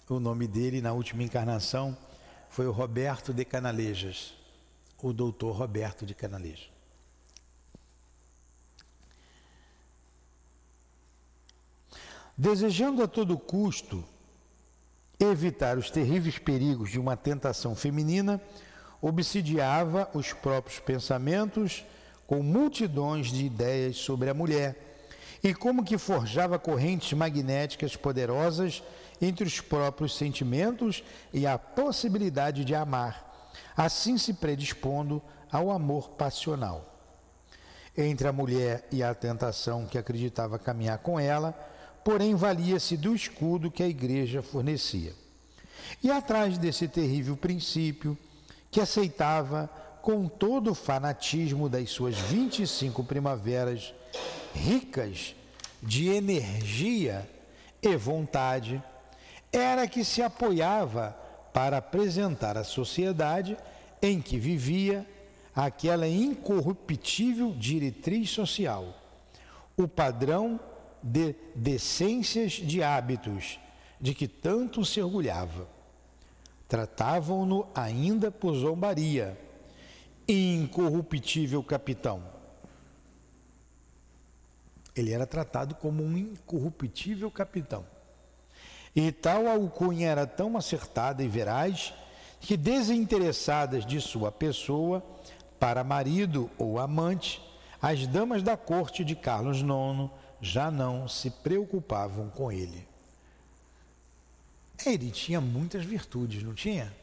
o 0.08 0.18
nome 0.18 0.46
dele 0.46 0.80
na 0.80 0.92
última 0.92 1.22
encarnação 1.22 1.96
foi 2.48 2.66
o 2.66 2.72
Roberto 2.72 3.32
de 3.32 3.44
Canalejas, 3.44 4.34
o 5.02 5.12
doutor 5.12 5.54
Roberto 5.54 6.06
de 6.06 6.14
Canalejas. 6.14 6.70
Desejando 12.36 13.02
a 13.02 13.08
todo 13.08 13.36
custo 13.36 14.04
evitar 15.20 15.76
os 15.78 15.90
terríveis 15.90 16.38
perigos 16.38 16.90
de 16.90 17.00
uma 17.00 17.16
tentação 17.16 17.74
feminina, 17.74 18.40
obsidiava 19.00 20.08
os 20.14 20.32
próprios 20.32 20.78
pensamentos 20.78 21.84
com 22.26 22.42
multidões 22.42 23.28
de 23.28 23.44
ideias 23.44 23.96
sobre 23.96 24.28
a 24.28 24.34
mulher 24.34 24.88
e 25.42 25.54
como 25.54 25.84
que 25.84 25.96
forjava 25.96 26.58
correntes 26.58 27.12
magnéticas 27.12 27.96
poderosas 27.96 28.82
entre 29.20 29.44
os 29.44 29.60
próprios 29.60 30.16
sentimentos 30.16 31.02
e 31.32 31.46
a 31.46 31.58
possibilidade 31.58 32.64
de 32.64 32.74
amar, 32.74 33.50
assim 33.76 34.18
se 34.18 34.34
predispondo 34.34 35.22
ao 35.50 35.70
amor 35.70 36.10
passional. 36.10 36.84
Entre 37.96 38.28
a 38.28 38.32
mulher 38.32 38.86
e 38.92 39.02
a 39.02 39.14
tentação 39.14 39.86
que 39.86 39.98
acreditava 39.98 40.58
caminhar 40.58 40.98
com 40.98 41.18
ela, 41.18 41.58
porém 42.08 42.34
valia-se 42.34 42.96
do 42.96 43.14
escudo 43.14 43.70
que 43.70 43.82
a 43.82 43.86
igreja 43.86 44.40
fornecia. 44.40 45.12
E 46.02 46.10
atrás 46.10 46.56
desse 46.56 46.88
terrível 46.88 47.36
princípio, 47.36 48.16
que 48.70 48.80
aceitava 48.80 49.68
com 50.00 50.26
todo 50.26 50.70
o 50.70 50.74
fanatismo 50.74 51.68
das 51.68 51.90
suas 51.90 52.16
25 52.16 53.04
primaveras, 53.04 53.92
ricas 54.54 55.34
de 55.82 56.08
energia 56.08 57.28
e 57.82 57.94
vontade, 57.94 58.82
era 59.52 59.86
que 59.86 60.02
se 60.02 60.22
apoiava 60.22 61.14
para 61.52 61.76
apresentar 61.76 62.56
à 62.56 62.64
sociedade 62.64 63.54
em 64.00 64.18
que 64.18 64.38
vivia 64.38 65.06
aquela 65.54 66.08
incorruptível 66.08 67.52
diretriz 67.54 68.30
social, 68.30 68.94
o 69.76 69.86
padrão 69.86 70.58
de 71.02 71.34
decências 71.54 72.52
de 72.52 72.82
hábitos 72.82 73.58
de 74.00 74.14
que 74.14 74.28
tanto 74.28 74.84
se 74.84 75.00
orgulhava. 75.00 75.66
Tratavam-no 76.68 77.66
ainda 77.74 78.30
por 78.30 78.54
zombaria. 78.54 79.38
Incorruptível 80.28 81.62
capitão. 81.62 82.22
Ele 84.94 85.12
era 85.12 85.26
tratado 85.26 85.74
como 85.74 86.02
um 86.02 86.16
incorruptível 86.18 87.30
capitão. 87.30 87.86
E 88.94 89.12
tal 89.12 89.46
alcunha 89.46 90.08
era 90.08 90.26
tão 90.26 90.56
acertada 90.56 91.22
e 91.22 91.28
veraz 91.28 91.94
que, 92.40 92.56
desinteressadas 92.56 93.86
de 93.86 94.00
sua 94.00 94.30
pessoa, 94.30 95.02
para 95.58 95.84
marido 95.84 96.50
ou 96.58 96.78
amante, 96.78 97.40
as 97.80 98.06
damas 98.06 98.42
da 98.42 98.56
corte 98.56 99.04
de 99.04 99.14
Carlos 99.14 99.58
IX 99.58 100.10
já 100.40 100.70
não 100.70 101.08
se 101.08 101.30
preocupavam 101.30 102.30
com 102.30 102.50
ele. 102.50 102.86
Ele 104.86 105.10
tinha 105.10 105.40
muitas 105.40 105.84
virtudes, 105.84 106.42
não 106.42 106.54
tinha? 106.54 106.94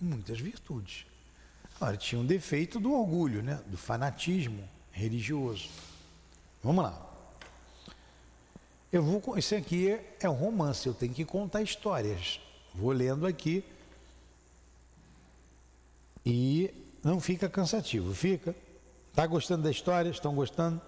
Muitas 0.00 0.38
virtudes. 0.38 1.06
Agora, 1.76 1.96
tinha 1.96 2.20
um 2.20 2.26
defeito 2.26 2.78
do 2.78 2.92
orgulho, 2.92 3.42
né? 3.42 3.60
do 3.66 3.76
fanatismo 3.76 4.68
religioso. 4.92 5.68
Vamos 6.62 6.84
lá. 6.84 7.04
Eu 8.92 9.02
vou, 9.02 9.36
isso 9.36 9.54
aqui 9.54 9.98
é 10.20 10.28
um 10.28 10.34
romance, 10.34 10.86
eu 10.86 10.94
tenho 10.94 11.12
que 11.12 11.24
contar 11.24 11.62
histórias. 11.62 12.40
Vou 12.74 12.90
lendo 12.92 13.26
aqui 13.26 13.64
e 16.24 16.72
não 17.02 17.20
fica 17.20 17.48
cansativo, 17.48 18.14
fica? 18.14 18.54
Tá 19.14 19.26
gostando 19.26 19.64
da 19.64 19.70
história? 19.70 20.10
Estão 20.10 20.34
gostando? 20.34 20.80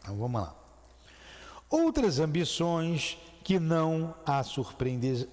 Então 0.00 0.16
vamos 0.16 0.40
lá. 0.40 0.65
Outras 1.68 2.20
ambições 2.20 3.18
que 3.42 3.58
não 3.58 4.14
a 4.24 4.42
surpreender. 4.42 5.28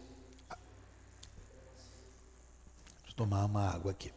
Deixa 3.02 3.16
tomar 3.16 3.46
uma 3.46 3.70
água 3.70 3.92
aqui. 3.92 4.12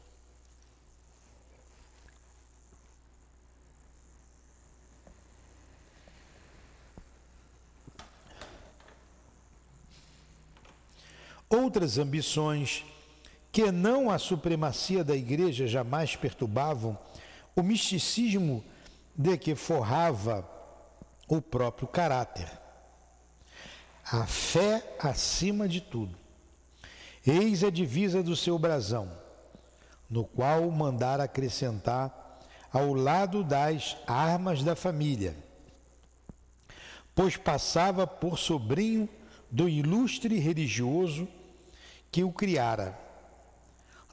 Outras 11.48 11.96
ambições 11.96 12.85
que 13.52 13.70
não 13.70 14.11
a 14.11 14.18
supremacia 14.18 15.05
da 15.05 15.16
igreja 15.16 15.66
jamais 15.66 16.16
perturbavam, 16.16 16.98
o 17.55 17.62
misticismo 17.62 18.64
de 19.14 19.38
que 19.38 19.55
forrava 19.55 20.56
o 21.29 21.41
próprio 21.41 21.89
caráter. 21.89 22.49
A 24.05 24.27
fé 24.27 24.97
acima 25.01 25.69
de 25.69 25.81
tudo. 25.81 26.17
Eis 27.27 27.65
a 27.65 27.71
divisa 27.71 28.23
do 28.23 28.37
seu 28.37 28.57
brasão, 28.59 29.11
no 30.09 30.25
qual 30.25 30.71
mandar 30.71 31.21
acrescentar 31.21 32.41
ao 32.73 32.95
lado 32.95 33.43
das 33.43 33.97
armas 34.07 34.62
da 34.62 34.77
família, 34.77 35.37
pois 37.15 37.37
passava 37.37 38.07
por 38.07 38.39
sobrinho 38.39 39.09
do 39.51 39.69
ilustre 39.69 40.39
religioso 40.39 41.27
que 42.12 42.23
o 42.23 42.31
criara. 42.31 42.97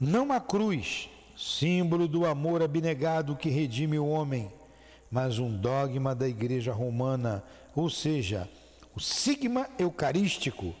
Não 0.00 0.32
a 0.32 0.40
cruz, 0.40 1.08
símbolo 1.36 2.08
do 2.08 2.26
amor 2.26 2.62
abnegado 2.62 3.36
que 3.36 3.48
redime 3.48 3.98
o 3.98 4.08
homem, 4.08 4.50
mas 5.14 5.38
um 5.38 5.48
dogma 5.48 6.12
da 6.12 6.28
Igreja 6.28 6.72
Romana, 6.72 7.44
ou 7.72 7.88
seja, 7.88 8.50
o 8.96 9.00
sigma 9.00 9.68
eucarístico, 9.78 10.74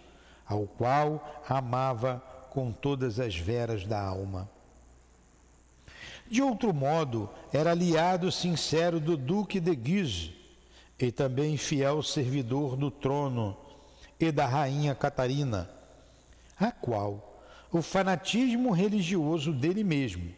ao 0.44 0.66
qual 0.66 1.44
amava 1.48 2.20
com 2.50 2.72
todas 2.72 3.20
as 3.20 3.36
veras 3.36 3.86
da 3.86 4.02
alma. 4.02 4.50
De 6.28 6.42
outro 6.42 6.74
modo, 6.74 7.30
era 7.52 7.70
aliado 7.70 8.32
sincero 8.32 8.98
do 8.98 9.16
Duque 9.16 9.60
de 9.60 9.72
Guise 9.76 10.34
e 10.98 11.12
também 11.12 11.56
fiel 11.56 12.02
servidor 12.02 12.74
do 12.74 12.90
trono 12.90 13.56
e 14.18 14.32
da 14.32 14.46
rainha 14.46 14.96
Catarina, 14.96 15.70
a 16.58 16.72
qual 16.72 17.40
o 17.70 17.80
fanatismo 17.80 18.72
religioso 18.72 19.52
dele 19.52 19.84
mesmo 19.84 20.34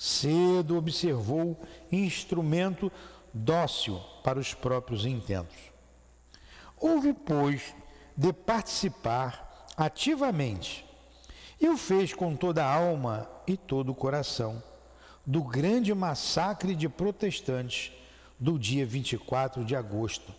cedo 0.00 0.78
observou 0.78 1.60
instrumento 1.92 2.90
dócil 3.32 4.00
para 4.22 4.38
os 4.38 4.54
próprios 4.54 5.06
intentos. 5.06 5.56
Houve, 6.78 7.12
pois, 7.12 7.74
de 8.16 8.32
participar 8.32 9.66
ativamente, 9.76 10.84
e 11.60 11.68
o 11.68 11.76
fez 11.76 12.14
com 12.14 12.34
toda 12.34 12.64
a 12.64 12.72
alma 12.72 13.28
e 13.46 13.56
todo 13.56 13.92
o 13.92 13.94
coração, 13.94 14.62
do 15.26 15.42
grande 15.42 15.92
massacre 15.94 16.74
de 16.74 16.88
protestantes 16.88 17.92
do 18.38 18.58
dia 18.58 18.86
24 18.86 19.64
de 19.64 19.76
agosto, 19.76 20.34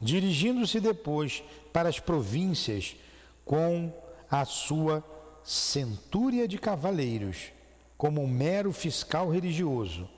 dirigindo-se 0.00 0.80
depois 0.80 1.42
para 1.72 1.88
as 1.88 1.98
províncias 1.98 2.96
com 3.44 3.92
a 4.30 4.44
sua 4.44 5.04
centúria 5.42 6.46
de 6.46 6.56
cavaleiros, 6.58 7.52
como 7.98 8.22
um 8.22 8.28
mero 8.28 8.72
fiscal 8.72 9.28
religioso, 9.28 10.08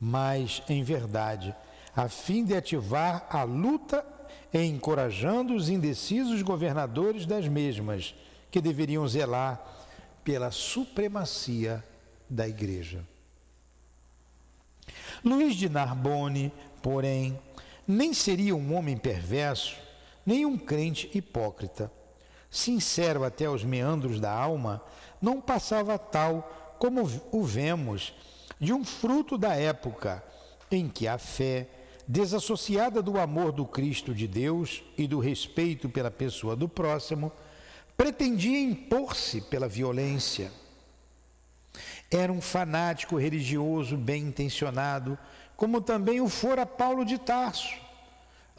mas, 0.00 0.62
em 0.68 0.82
verdade, 0.82 1.54
a 1.96 2.08
fim 2.08 2.44
de 2.44 2.54
ativar 2.54 3.26
a 3.30 3.42
luta 3.42 4.04
e 4.52 4.62
encorajando 4.62 5.54
os 5.54 5.70
indecisos 5.70 6.42
governadores 6.42 7.24
das 7.24 7.48
mesmas, 7.48 8.14
que 8.50 8.60
deveriam 8.60 9.08
zelar 9.08 9.64
pela 10.22 10.50
supremacia 10.50 11.82
da 12.28 12.46
Igreja. 12.46 13.04
Luís 15.24 15.54
de 15.56 15.68
Narbonne, 15.68 16.52
porém, 16.82 17.38
nem 17.86 18.12
seria 18.12 18.54
um 18.54 18.74
homem 18.74 18.96
perverso, 18.96 19.76
nem 20.24 20.44
um 20.44 20.58
crente 20.58 21.10
hipócrita. 21.14 21.90
Sincero 22.50 23.24
até 23.24 23.46
aos 23.46 23.64
meandros 23.64 24.20
da 24.20 24.32
alma, 24.32 24.82
não 25.20 25.40
passava 25.40 25.98
tal 25.98 26.76
como 26.78 27.02
o 27.32 27.42
vemos 27.42 28.12
de 28.60 28.72
um 28.72 28.84
fruto 28.84 29.36
da 29.36 29.54
época 29.54 30.22
em 30.70 30.88
que 30.88 31.06
a 31.06 31.18
fé, 31.18 31.68
desassociada 32.06 33.02
do 33.02 33.18
amor 33.18 33.50
do 33.52 33.66
Cristo 33.66 34.14
de 34.14 34.28
Deus 34.28 34.82
e 34.96 35.06
do 35.06 35.18
respeito 35.18 35.88
pela 35.88 36.10
pessoa 36.10 36.54
do 36.54 36.68
próximo, 36.68 37.32
pretendia 37.96 38.60
impor-se 38.60 39.40
pela 39.40 39.68
violência. 39.68 40.52
Era 42.10 42.32
um 42.32 42.40
fanático 42.40 43.16
religioso 43.16 43.96
bem 43.96 44.24
intencionado, 44.24 45.18
como 45.56 45.80
também 45.80 46.20
o 46.20 46.28
fora 46.28 46.64
Paulo 46.64 47.04
de 47.04 47.18
Tarso, 47.18 47.74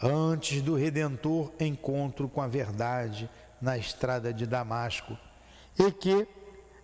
antes 0.01 0.61
do 0.61 0.75
redentor 0.75 1.51
encontro 1.59 2.27
com 2.27 2.41
a 2.41 2.47
verdade 2.47 3.29
na 3.61 3.77
estrada 3.77 4.33
de 4.33 4.45
Damasco, 4.45 5.17
e 5.79 5.91
que, 5.91 6.27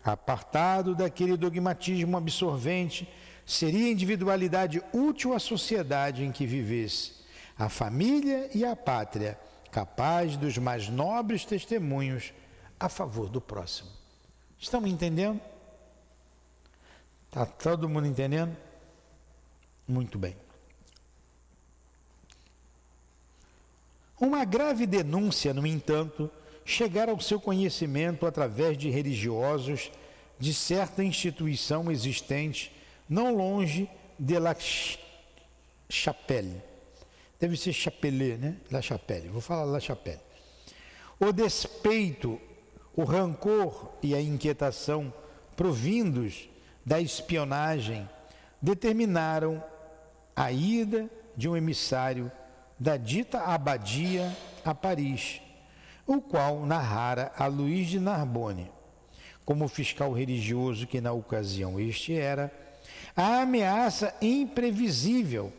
apartado 0.03 0.95
daquele 0.95 1.35
dogmatismo 1.35 2.15
absorvente, 2.15 3.07
seria 3.45 3.91
individualidade 3.91 4.81
útil 4.93 5.33
à 5.33 5.39
sociedade 5.39 6.23
em 6.23 6.31
que 6.31 6.45
vivesse, 6.45 7.13
a 7.57 7.69
família 7.69 8.49
e 8.53 8.65
a 8.65 8.75
pátria, 8.75 9.39
capaz 9.71 10.37
dos 10.37 10.57
mais 10.57 10.87
nobres 10.89 11.45
testemunhos 11.45 12.33
a 12.79 12.87
favor 12.89 13.29
do 13.29 13.41
próximo. 13.41 13.89
Estão 14.59 14.85
entendendo? 14.87 15.41
Está 17.27 17.45
todo 17.45 17.89
mundo 17.89 18.07
entendendo? 18.07 18.55
Muito 19.87 20.17
bem. 20.17 20.35
Uma 24.19 24.45
grave 24.45 24.85
denúncia, 24.85 25.53
no 25.53 25.67
entanto, 25.67 26.31
chegara 26.63 27.11
ao 27.11 27.19
seu 27.19 27.41
conhecimento 27.41 28.25
através 28.25 28.77
de 28.77 28.89
religiosos 28.89 29.91
de 30.39 30.53
certa 30.53 31.03
instituição 31.03 31.91
existente 31.91 32.71
não 33.13 33.35
longe 33.35 33.87
de 34.17 34.39
La 34.39 34.55
Chapelle. 35.87 36.61
Deve 37.39 37.55
ser 37.55 37.71
Chapelet, 37.71 38.37
né? 38.37 38.55
La 38.71 38.81
Chapelle. 38.81 39.29
Vou 39.29 39.39
falar 39.39 39.65
La 39.65 39.79
Chapelle. 39.79 40.19
O 41.19 41.31
despeito, 41.31 42.41
o 42.95 43.03
rancor 43.03 43.93
e 44.01 44.15
a 44.15 44.21
inquietação 44.21 45.13
provindos 45.55 46.49
da 46.83 46.99
espionagem 46.99 48.09
determinaram 48.59 49.63
a 50.35 50.51
ida 50.51 51.07
de 51.37 51.47
um 51.47 51.55
emissário 51.55 52.31
da 52.79 52.97
dita 52.97 53.41
abadia 53.41 54.35
a 54.65 54.73
Paris, 54.73 55.39
o 56.07 56.19
qual 56.19 56.65
narrara 56.65 57.31
a 57.37 57.45
Luís 57.45 57.89
de 57.89 57.99
Narbonne, 57.99 58.71
como 59.45 59.67
fiscal 59.67 60.11
religioso 60.11 60.87
que 60.87 60.99
na 60.99 61.13
ocasião 61.13 61.79
este 61.79 62.13
era, 62.13 62.51
a 63.15 63.41
ameaça 63.41 64.13
imprevisível 64.21 65.51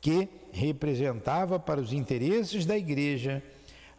que 0.00 0.28
representava 0.52 1.58
para 1.58 1.80
os 1.80 1.92
interesses 1.92 2.66
da 2.66 2.76
Igreja 2.76 3.42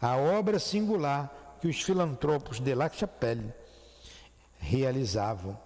a 0.01 0.17
obra 0.17 0.59
singular 0.59 1.57
que 1.61 1.67
os 1.67 1.81
filantropos 1.81 2.59
de 2.59 2.73
La 2.73 2.89
Chapelle 2.89 3.53
realizavam. 4.57 5.57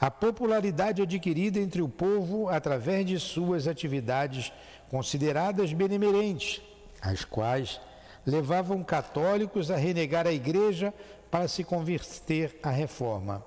A 0.00 0.10
popularidade 0.10 1.02
adquirida 1.02 1.58
entre 1.58 1.82
o 1.82 1.88
povo 1.88 2.48
através 2.48 3.06
de 3.06 3.18
suas 3.18 3.66
atividades 3.66 4.52
consideradas 4.90 5.72
benemerentes, 5.72 6.62
as 7.00 7.24
quais 7.24 7.80
levavam 8.26 8.82
católicos 8.82 9.70
a 9.70 9.76
renegar 9.76 10.26
a 10.26 10.32
Igreja 10.32 10.92
para 11.30 11.48
se 11.48 11.64
converter 11.64 12.58
à 12.62 12.70
reforma. 12.70 13.44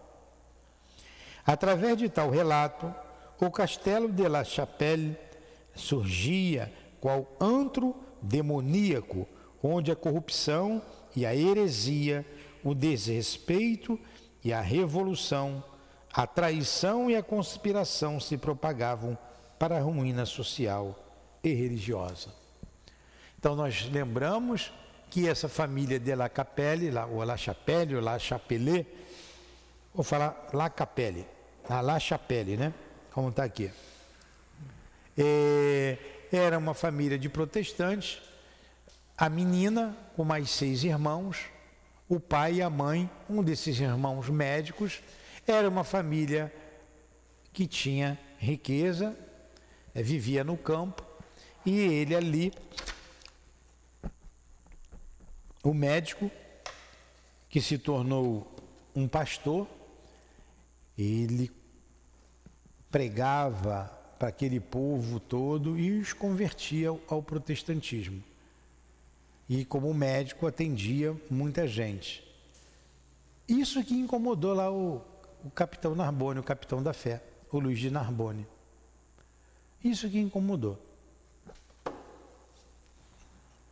Através 1.51 1.97
de 1.97 2.07
tal 2.07 2.29
relato, 2.29 2.93
o 3.41 3.49
castelo 3.49 4.07
de 4.07 4.29
La 4.29 4.43
Chapelle 4.43 5.17
surgia 5.73 6.71
qual 7.01 7.27
antro 7.41 7.95
demoníaco, 8.21 9.27
onde 9.63 9.91
a 9.91 9.95
corrupção 9.95 10.79
e 11.15 11.25
a 11.25 11.35
heresia, 11.35 12.23
o 12.63 12.75
desrespeito 12.75 13.99
e 14.43 14.53
a 14.53 14.61
revolução, 14.61 15.63
a 16.13 16.27
traição 16.27 17.09
e 17.09 17.15
a 17.15 17.23
conspiração 17.23 18.19
se 18.19 18.37
propagavam 18.37 19.17
para 19.57 19.77
a 19.77 19.81
ruína 19.81 20.27
social 20.27 21.03
e 21.43 21.51
religiosa. 21.51 22.31
Então 23.39 23.55
nós 23.55 23.89
lembramos 23.91 24.71
que 25.09 25.27
essa 25.27 25.49
família 25.49 25.99
de 25.99 26.13
La 26.13 26.29
Capelle, 26.29 26.91
ou 27.11 27.23
La 27.23 27.37
Chapelle, 27.37 27.95
ou 27.95 28.03
La 28.03 28.19
Chapelet, 28.19 28.85
vou 29.91 30.03
falar 30.03 30.49
La 30.53 30.69
Capelle, 30.69 31.38
a 31.69 31.81
La 31.81 31.99
Chapelle, 31.99 32.57
né? 32.57 32.73
Como 33.11 33.29
está 33.29 33.43
aqui. 33.43 33.71
É, 35.15 35.97
era 36.31 36.57
uma 36.57 36.73
família 36.73 37.17
de 37.17 37.29
protestantes, 37.29 38.19
a 39.15 39.29
menina 39.29 39.95
com 40.15 40.23
mais 40.23 40.49
seis 40.49 40.83
irmãos, 40.83 41.45
o 42.07 42.19
pai 42.19 42.55
e 42.55 42.61
a 42.61 42.69
mãe, 42.69 43.09
um 43.29 43.43
desses 43.43 43.79
irmãos 43.79 44.29
médicos, 44.29 45.01
era 45.45 45.69
uma 45.69 45.83
família 45.83 46.51
que 47.53 47.67
tinha 47.67 48.17
riqueza, 48.39 49.15
é, 49.93 50.01
vivia 50.01 50.43
no 50.43 50.57
campo, 50.57 51.05
e 51.65 51.77
ele 51.77 52.15
ali 52.15 52.53
o 55.63 55.73
médico 55.73 56.31
que 57.47 57.61
se 57.61 57.77
tornou 57.77 58.55
um 58.95 59.07
pastor, 59.07 59.67
ele 60.97 61.58
pregava 62.91 63.85
para 64.17 64.29
aquele 64.29 64.59
povo 64.59 65.19
todo 65.19 65.77
e 65.79 65.99
os 65.99 66.13
convertia 66.13 66.89
ao 67.07 67.23
protestantismo. 67.23 68.23
E 69.47 69.65
como 69.65 69.93
médico 69.93 70.45
atendia 70.45 71.15
muita 71.29 71.67
gente. 71.67 72.23
Isso 73.47 73.83
que 73.83 73.95
incomodou 73.95 74.53
lá 74.53 74.71
o, 74.71 75.01
o 75.43 75.49
capitão 75.49 75.95
Narbone, 75.95 76.39
o 76.39 76.43
capitão 76.43 76.83
da 76.83 76.93
fé, 76.93 77.23
o 77.51 77.59
Luiz 77.59 77.79
de 77.79 77.89
Narbone. 77.89 78.45
Isso 79.83 80.09
que 80.09 80.19
incomodou 80.19 80.77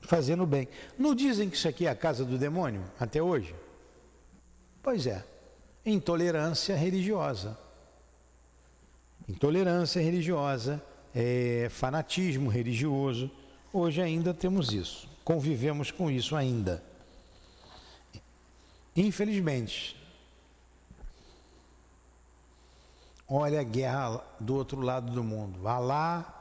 fazendo 0.07 0.45
bem. 0.45 0.67
Não 0.97 1.13
dizem 1.13 1.49
que 1.49 1.57
isso 1.57 1.67
aqui 1.67 1.85
é 1.85 1.89
a 1.89 1.95
casa 1.95 2.23
do 2.23 2.37
demônio 2.37 2.81
até 2.97 3.21
hoje? 3.21 3.53
Pois 4.81 5.05
é, 5.05 5.23
intolerância 5.85 6.75
religiosa. 6.75 7.57
Intolerância 9.27 10.01
religiosa, 10.01 10.81
é, 11.13 11.67
fanatismo 11.69 12.49
religioso. 12.49 13.29
Hoje 13.73 14.01
ainda 14.01 14.33
temos 14.33 14.71
isso, 14.71 15.09
convivemos 15.23 15.91
com 15.91 16.09
isso 16.09 16.35
ainda. 16.35 16.83
Infelizmente. 18.95 19.95
Olha 23.29 23.59
a 23.59 23.63
guerra 23.63 24.23
do 24.39 24.55
outro 24.55 24.79
lado 24.79 25.11
do 25.11 25.21
mundo. 25.21 25.67
Alá, 25.67 26.33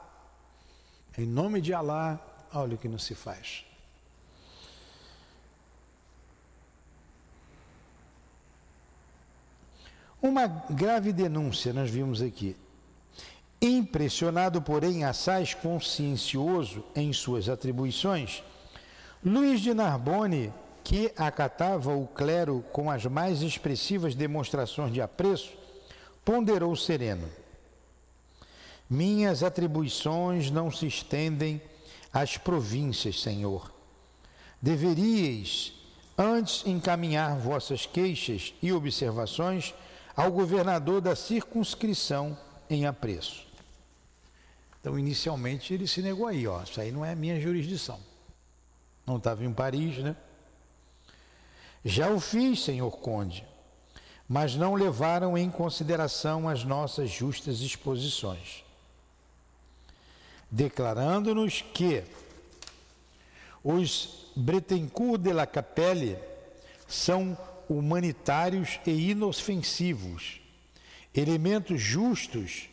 em 1.17 1.25
nome 1.25 1.59
de 1.59 1.73
Alá, 1.73 2.17
olha 2.53 2.75
o 2.75 2.77
que 2.77 2.87
não 2.87 2.97
se 2.97 3.13
faz. 3.13 3.65
Uma 10.21 10.47
grave 10.47 11.11
denúncia 11.11 11.73
nós 11.73 11.89
vimos 11.89 12.21
aqui. 12.21 12.55
Impressionado, 13.61 14.61
porém, 14.61 15.03
assaz 15.03 15.53
consciencioso 15.53 16.83
em 16.95 17.11
suas 17.11 17.49
atribuições, 17.49 18.43
Luiz 19.25 19.61
de 19.61 19.73
Narbonne, 19.73 20.53
que 20.83 21.11
acatava 21.17 21.95
o 21.95 22.05
clero 22.07 22.63
com 22.71 22.89
as 22.89 23.05
mais 23.05 23.41
expressivas 23.41 24.13
demonstrações 24.13 24.93
de 24.93 25.01
apreço, 25.01 25.51
ponderou 26.23 26.75
sereno. 26.75 27.27
Minhas 28.89 29.41
atribuições 29.41 30.51
não 30.51 30.69
se 30.69 30.85
estendem 30.85 31.61
às 32.13 32.37
províncias, 32.37 33.21
Senhor. 33.21 33.73
Deveríeis 34.61 35.73
antes 36.15 36.65
encaminhar 36.65 37.37
vossas 37.37 37.85
queixas 37.85 38.53
e 38.61 38.71
observações 38.71 39.73
ao 40.15 40.31
governador 40.31 41.01
da 41.01 41.15
circunscrição 41.15 42.37
em 42.69 42.85
apreço. 42.85 43.46
Então, 44.87 44.97
inicialmente, 44.97 45.73
ele 45.73 45.85
se 45.85 46.01
negou 46.01 46.27
aí, 46.27 46.47
ó, 46.47 46.63
isso 46.63 46.79
aí 46.79 46.93
não 46.93 47.03
é 47.03 47.13
minha 47.13 47.37
jurisdição. 47.41 47.99
Não 49.05 49.17
estava 49.17 49.43
em 49.43 49.51
Paris, 49.51 49.97
né? 49.97 50.15
Já 51.83 52.09
o 52.09 52.21
fiz, 52.21 52.63
senhor 52.63 52.91
conde, 52.99 53.45
mas 54.29 54.55
não 54.55 54.75
levaram 54.75 55.37
em 55.37 55.51
consideração 55.51 56.47
as 56.47 56.63
nossas 56.63 57.09
justas 57.09 57.59
exposições 57.59 58.63
declarando-nos 60.49 61.61
que 61.73 62.03
os 63.61 64.31
Bretencourt 64.33 65.21
de 65.21 65.33
la 65.33 65.45
Capelle 65.45 66.17
são 66.87 67.37
humanitários 67.67 68.79
e 68.85 69.11
inofensivos, 69.11 70.39
elementos 71.13 71.81
justos, 71.81 72.69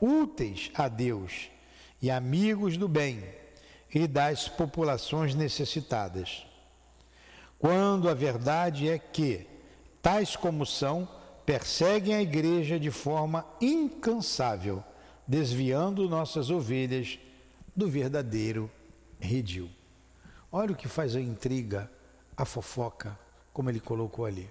úteis 0.00 0.70
a 0.74 0.88
Deus 0.88 1.50
e 2.00 2.10
amigos 2.10 2.76
do 2.76 2.88
bem 2.88 3.24
e 3.94 4.06
das 4.06 4.48
populações 4.48 5.34
necessitadas. 5.34 6.46
Quando 7.58 8.08
a 8.08 8.14
verdade 8.14 8.88
é 8.88 8.98
que, 8.98 9.46
tais 10.02 10.36
como 10.36 10.66
são, 10.66 11.08
perseguem 11.44 12.14
a 12.14 12.22
igreja 12.22 12.78
de 12.78 12.90
forma 12.90 13.46
incansável 13.60 14.84
desviando 15.26 16.08
nossas 16.08 16.50
ovelhas 16.50 17.18
do 17.74 17.88
verdadeiro 17.88 18.70
redil. 19.18 19.70
Olha 20.52 20.72
o 20.72 20.76
que 20.76 20.88
faz 20.88 21.16
a 21.16 21.20
intriga, 21.20 21.90
a 22.36 22.44
fofoca, 22.44 23.18
como 23.52 23.70
ele 23.70 23.80
colocou 23.80 24.24
ali. 24.24 24.48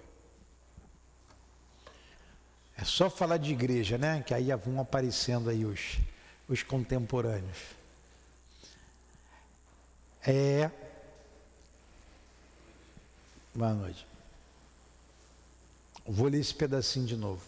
É 2.78 2.84
só 2.84 3.08
falar 3.08 3.38
de 3.38 3.52
igreja, 3.52 3.96
né? 3.96 4.22
Que 4.22 4.34
aí 4.34 4.54
vão 4.54 4.80
aparecendo 4.80 5.48
aí 5.48 5.64
os, 5.64 5.98
os 6.48 6.62
contemporâneos. 6.62 7.58
É. 10.26 10.70
Boa 13.54 13.72
noite. 13.72 14.06
Vou 16.04 16.28
ler 16.28 16.40
esse 16.40 16.54
pedacinho 16.54 17.06
de 17.06 17.16
novo. 17.16 17.42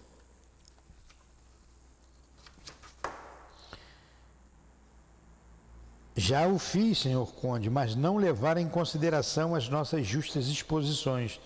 Já 6.16 6.48
o 6.48 6.58
fiz, 6.58 6.98
senhor 6.98 7.32
Conde, 7.34 7.70
mas 7.70 7.94
não 7.94 8.16
levar 8.16 8.56
em 8.56 8.68
consideração 8.68 9.54
as 9.54 9.68
nossas 9.68 10.04
justas 10.04 10.48
exposições, 10.48 11.38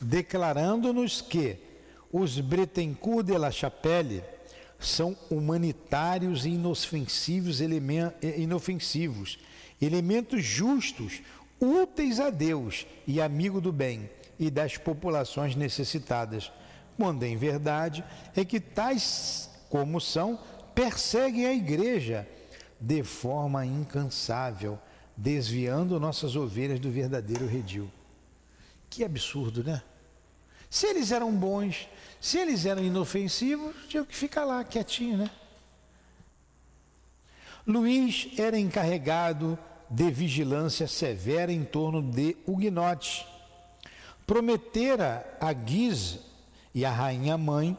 declarando-nos 0.00 1.20
que 1.20 1.69
os 2.12 2.40
Bretencourt 2.40 3.26
de 3.26 3.36
la 3.36 3.50
Chapelle 3.50 4.22
são 4.78 5.16
humanitários 5.30 6.44
e 6.44 6.50
inofensivos, 6.50 7.60
inofensivos, 8.38 9.38
elementos 9.80 10.42
justos, 10.42 11.20
úteis 11.60 12.18
a 12.18 12.30
Deus 12.30 12.86
e 13.06 13.20
amigo 13.20 13.60
do 13.60 13.72
bem 13.72 14.08
e 14.38 14.50
das 14.50 14.76
populações 14.78 15.54
necessitadas, 15.54 16.50
quando 16.96 17.22
em 17.24 17.36
verdade 17.36 18.02
é 18.34 18.44
que 18.44 18.58
tais 18.58 19.50
como 19.68 20.00
são 20.00 20.38
perseguem 20.74 21.46
a 21.46 21.52
igreja 21.52 22.26
de 22.80 23.02
forma 23.02 23.66
incansável, 23.66 24.78
desviando 25.14 26.00
nossas 26.00 26.34
ovelhas 26.34 26.80
do 26.80 26.90
verdadeiro 26.90 27.46
redil. 27.46 27.90
Que 28.88 29.04
absurdo, 29.04 29.62
né? 29.62 29.82
Se 30.70 30.86
eles 30.86 31.10
eram 31.10 31.32
bons, 31.32 31.88
se 32.20 32.38
eles 32.38 32.64
eram 32.64 32.84
inofensivos, 32.84 33.74
tinham 33.88 34.04
que 34.04 34.14
ficar 34.14 34.44
lá 34.44 34.62
quietinho, 34.62 35.18
né? 35.18 35.30
Luís 37.66 38.28
era 38.38 38.58
encarregado 38.58 39.58
de 39.90 40.08
vigilância 40.10 40.86
severa 40.86 41.52
em 41.52 41.64
torno 41.64 42.00
de 42.00 42.36
Huguenotes. 42.46 43.26
Prometera 44.24 45.36
a 45.40 45.52
Guise 45.52 46.20
e 46.72 46.84
a 46.84 46.90
rainha 46.92 47.36
mãe 47.36 47.76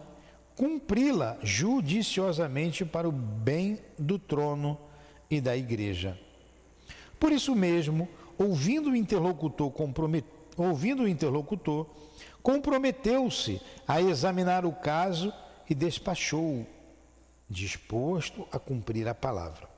cumpri-la 0.55 1.37
judiciosamente 1.41 2.83
para 2.83 3.07
o 3.07 3.11
bem 3.11 3.79
do 3.97 4.19
trono 4.19 4.77
e 5.29 5.39
da 5.39 5.55
igreja. 5.55 6.19
Por 7.17 7.31
isso 7.31 7.55
mesmo, 7.55 8.07
ouvindo 8.37 8.91
o 8.91 8.95
interlocutor, 8.95 9.71
ouvindo 10.57 11.03
o 11.03 11.07
interlocutor 11.07 11.87
comprometeu-se 12.41 13.61
a 13.87 14.01
examinar 14.01 14.65
o 14.65 14.71
caso 14.71 15.33
e 15.69 15.75
despachou, 15.75 16.65
disposto 17.49 18.47
a 18.51 18.59
cumprir 18.59 19.07
a 19.07 19.15
palavra. 19.15 19.69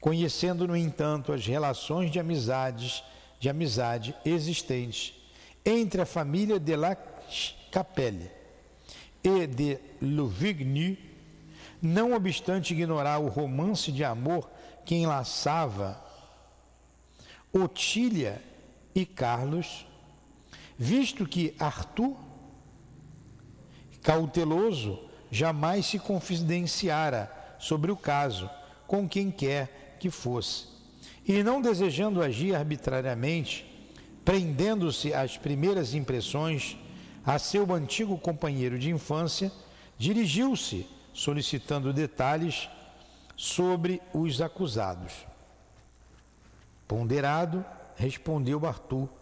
conhecendo, 0.00 0.66
no 0.66 0.74
entanto, 0.74 1.30
as 1.30 1.46
relações 1.46 2.10
de 2.10 2.18
amizades, 2.18 3.04
de 3.38 3.50
amizade 3.50 4.16
existentes 4.24 5.14
entre 5.64 6.00
a 6.00 6.06
família 6.06 6.58
de 6.58 6.74
La 6.74 6.96
Capelle 7.70 8.30
e 9.22 9.46
de 9.46 9.78
Louvigny, 10.00 10.98
não 11.82 12.14
obstante 12.14 12.72
ignorar 12.72 13.18
o 13.18 13.28
romance 13.28 13.92
de 13.92 14.02
amor 14.02 14.50
que 14.84 14.94
enlaçava 14.94 16.02
Otília 17.52 18.42
e 18.94 19.04
Carlos, 19.04 19.86
visto 20.82 21.26
que 21.26 21.54
Arthur, 21.58 22.16
cauteloso, 24.02 24.98
jamais 25.30 25.84
se 25.84 25.98
confidenciara 25.98 27.30
sobre 27.58 27.92
o 27.92 27.96
caso 27.96 28.48
com 28.86 29.06
quem 29.06 29.30
quer 29.30 29.98
que 30.00 30.08
fosse, 30.08 30.68
e 31.28 31.42
não 31.42 31.60
desejando 31.60 32.22
agir 32.22 32.54
arbitrariamente, 32.54 33.66
prendendo-se 34.24 35.12
às 35.12 35.36
primeiras 35.36 35.92
impressões, 35.92 36.78
a 37.26 37.38
seu 37.38 37.70
antigo 37.74 38.16
companheiro 38.16 38.78
de 38.78 38.88
infância, 38.88 39.52
dirigiu-se 39.98 40.86
solicitando 41.12 41.92
detalhes 41.92 42.70
sobre 43.36 44.00
os 44.14 44.40
acusados. 44.40 45.12
Ponderado, 46.88 47.62
respondeu 47.96 48.66
Arthur 48.66 49.19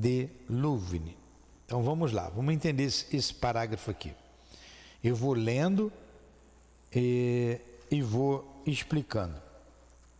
de 0.00 0.30
Louvre. 0.48 1.14
Então 1.66 1.82
vamos 1.82 2.10
lá, 2.10 2.30
vamos 2.30 2.54
entender 2.54 2.84
esse, 2.84 3.14
esse 3.14 3.34
parágrafo 3.34 3.90
aqui. 3.90 4.14
Eu 5.04 5.14
vou 5.14 5.34
lendo 5.34 5.92
e, 6.94 7.60
e 7.90 8.00
vou 8.00 8.62
explicando 8.66 9.40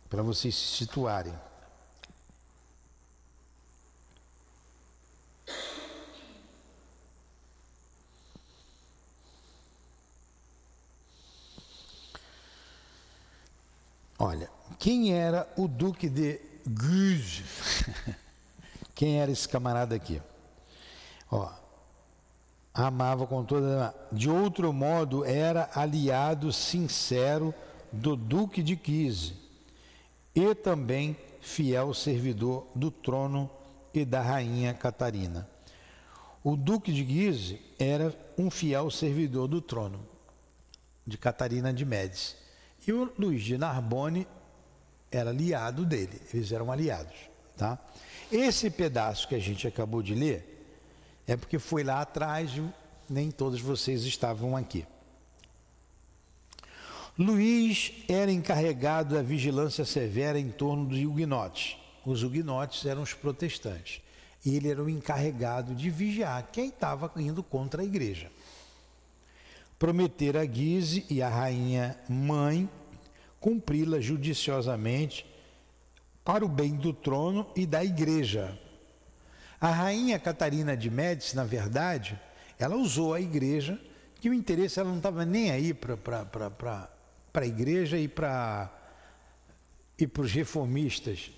para 0.07 0.21
vocês 0.21 0.53
se 0.55 0.77
situarem. 0.77 1.33
Olha, 14.19 14.47
quem 14.77 15.13
era 15.15 15.51
o 15.57 15.67
Duque 15.67 16.07
de 16.07 16.39
Guise? 16.67 17.43
quem 19.01 19.19
era 19.19 19.31
esse 19.31 19.49
camarada 19.49 19.95
aqui? 19.95 20.21
Ó, 21.31 21.51
amava 22.71 23.25
com 23.25 23.43
toda. 23.43 23.95
De 24.11 24.29
outro 24.29 24.71
modo, 24.71 25.25
era 25.25 25.71
aliado 25.73 26.53
sincero 26.53 27.51
do 27.91 28.15
Duque 28.15 28.61
de 28.61 28.75
Guise 28.75 29.33
e 30.35 30.53
também 30.53 31.17
fiel 31.41 31.95
servidor 31.95 32.67
do 32.75 32.91
trono 32.91 33.49
e 33.91 34.05
da 34.05 34.21
rainha 34.21 34.71
Catarina. 34.71 35.49
O 36.43 36.55
Duque 36.55 36.93
de 36.93 37.03
Guise 37.03 37.59
era 37.79 38.15
um 38.37 38.51
fiel 38.51 38.91
servidor 38.91 39.47
do 39.47 39.61
trono 39.61 39.99
de 41.07 41.17
Catarina 41.17 41.73
de 41.73 41.85
Médici. 41.85 42.35
E 42.85 42.93
o 42.93 43.11
Luiz 43.17 43.41
de 43.41 43.57
Narbonne 43.57 44.27
era 45.11 45.31
aliado 45.31 45.87
dele, 45.87 46.21
eles 46.31 46.51
eram 46.51 46.71
aliados. 46.71 47.31
Tá? 47.57 47.79
Esse 48.31 48.69
pedaço 48.69 49.27
que 49.27 49.35
a 49.35 49.39
gente 49.39 49.67
acabou 49.67 50.01
de 50.01 50.15
ler 50.15 50.47
é 51.27 51.35
porque 51.35 51.59
foi 51.59 51.83
lá 51.83 52.01
atrás, 52.01 52.51
nem 53.09 53.29
todos 53.29 53.59
vocês 53.59 54.03
estavam 54.03 54.55
aqui. 54.55 54.85
Luís 57.19 57.91
era 58.07 58.31
encarregado 58.31 59.15
da 59.15 59.21
vigilância 59.21 59.83
severa 59.83 60.39
em 60.39 60.49
torno 60.49 60.85
dos 60.85 60.99
huguenotes. 60.99 61.77
Os 62.05 62.23
huguenotes 62.23 62.85
eram 62.85 63.01
os 63.01 63.13
protestantes. 63.13 64.01
E 64.45 64.55
ele 64.55 64.69
era 64.69 64.81
o 64.81 64.89
encarregado 64.89 65.75
de 65.75 65.89
vigiar 65.89 66.49
quem 66.51 66.69
estava 66.69 67.11
indo 67.17 67.43
contra 67.43 67.81
a 67.81 67.85
igreja 67.85 68.31
prometer 69.81 70.37
a 70.37 70.45
Guise 70.45 71.07
e 71.09 71.23
a 71.23 71.27
rainha 71.27 71.97
mãe 72.07 72.69
cumpri-la 73.39 73.99
judiciosamente 73.99 75.25
para 76.23 76.45
o 76.45 76.49
bem 76.49 76.75
do 76.75 76.93
trono 76.93 77.47
e 77.55 77.65
da 77.65 77.83
igreja. 77.83 78.57
A 79.59 79.69
rainha 79.69 80.19
Catarina 80.19 80.75
de 80.75 80.89
Médici, 80.89 81.35
na 81.35 81.43
verdade, 81.43 82.19
ela 82.57 82.75
usou 82.75 83.13
a 83.13 83.21
igreja, 83.21 83.79
que 84.19 84.29
o 84.29 84.33
interesse 84.33 84.79
ela 84.79 84.89
não 84.89 84.97
estava 84.97 85.25
nem 85.25 85.51
aí 85.51 85.73
para 85.73 86.27
a 87.33 87.45
igreja 87.45 87.97
e 87.97 88.07
para 88.07 88.71
e 89.99 90.09
os 90.19 90.31
reformistas. 90.31 91.31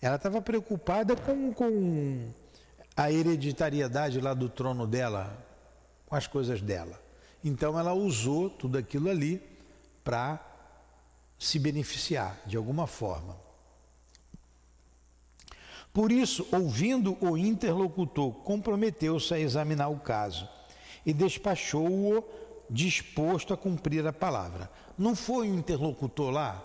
Ela 0.00 0.16
estava 0.16 0.42
preocupada 0.42 1.14
com, 1.16 1.52
com 1.52 2.28
a 2.96 3.10
hereditariedade 3.10 4.20
lá 4.20 4.34
do 4.34 4.48
trono 4.48 4.86
dela, 4.86 5.36
com 6.06 6.16
as 6.16 6.26
coisas 6.26 6.60
dela. 6.60 7.00
Então 7.42 7.78
ela 7.78 7.92
usou 7.92 8.50
tudo 8.50 8.78
aquilo 8.78 9.08
ali 9.08 9.40
para 10.02 10.40
se 11.38 11.58
beneficiar 11.58 12.40
de 12.46 12.56
alguma 12.56 12.86
forma. 12.86 13.43
Por 15.94 16.12
isso, 16.12 16.46
ouvindo 16.52 17.16
o 17.20 17.38
interlocutor, 17.38 18.32
comprometeu-se 18.42 19.32
a 19.32 19.38
examinar 19.38 19.88
o 19.88 20.00
caso 20.00 20.46
e 21.06 21.12
despachou-o 21.12 22.22
disposto 22.68 23.54
a 23.54 23.56
cumprir 23.56 24.06
a 24.06 24.12
palavra. 24.12 24.68
Não 24.98 25.16
foi 25.16 25.48
o 25.48 25.54
interlocutor 25.54 26.30
lá 26.30 26.62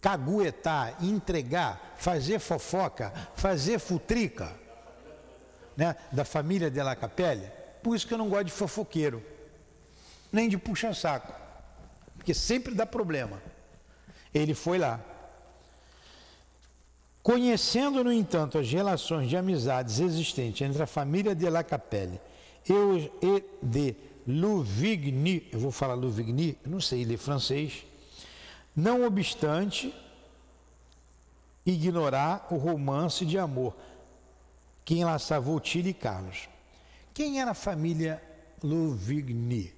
caguetar, 0.00 1.02
entregar, 1.02 1.94
fazer 1.96 2.38
fofoca, 2.38 3.12
fazer 3.34 3.78
futrica, 3.78 4.52
né, 5.76 5.96
da 6.12 6.24
família 6.24 6.70
de 6.70 6.82
La 6.82 6.94
Capelle? 6.94 7.50
Por 7.82 7.96
isso 7.96 8.06
que 8.06 8.14
eu 8.14 8.18
não 8.18 8.28
gosto 8.28 8.44
de 8.44 8.52
fofoqueiro 8.52 9.22
nem 10.32 10.48
de 10.48 10.58
puxa-saco, 10.58 11.32
porque 12.16 12.34
sempre 12.34 12.74
dá 12.74 12.84
problema. 12.84 13.40
Ele 14.34 14.54
foi 14.54 14.78
lá. 14.78 15.00
Conhecendo, 17.26 18.04
no 18.04 18.12
entanto, 18.12 18.56
as 18.56 18.70
relações 18.70 19.28
de 19.28 19.36
amizades 19.36 19.98
existentes 19.98 20.64
entre 20.64 20.80
a 20.80 20.86
família 20.86 21.34
de 21.34 21.50
La 21.50 21.64
Capelle 21.64 22.20
e 22.64 23.42
de 23.60 23.96
Louvigny, 24.28 25.48
eu 25.50 25.58
vou 25.58 25.72
falar 25.72 25.94
Louvigny, 25.94 26.56
não 26.64 26.80
sei 26.80 27.04
ler 27.04 27.16
francês, 27.16 27.84
não 28.76 29.04
obstante 29.04 29.92
ignorar 31.66 32.46
o 32.48 32.54
romance 32.54 33.26
de 33.26 33.36
amor 33.36 33.74
que 34.84 34.94
enlaçava 34.94 35.50
Otília 35.50 35.90
e 35.90 35.94
Carlos. 35.94 36.48
Quem 37.12 37.40
era 37.40 37.50
a 37.50 37.54
família 37.54 38.22
Louvigny? 38.62 39.74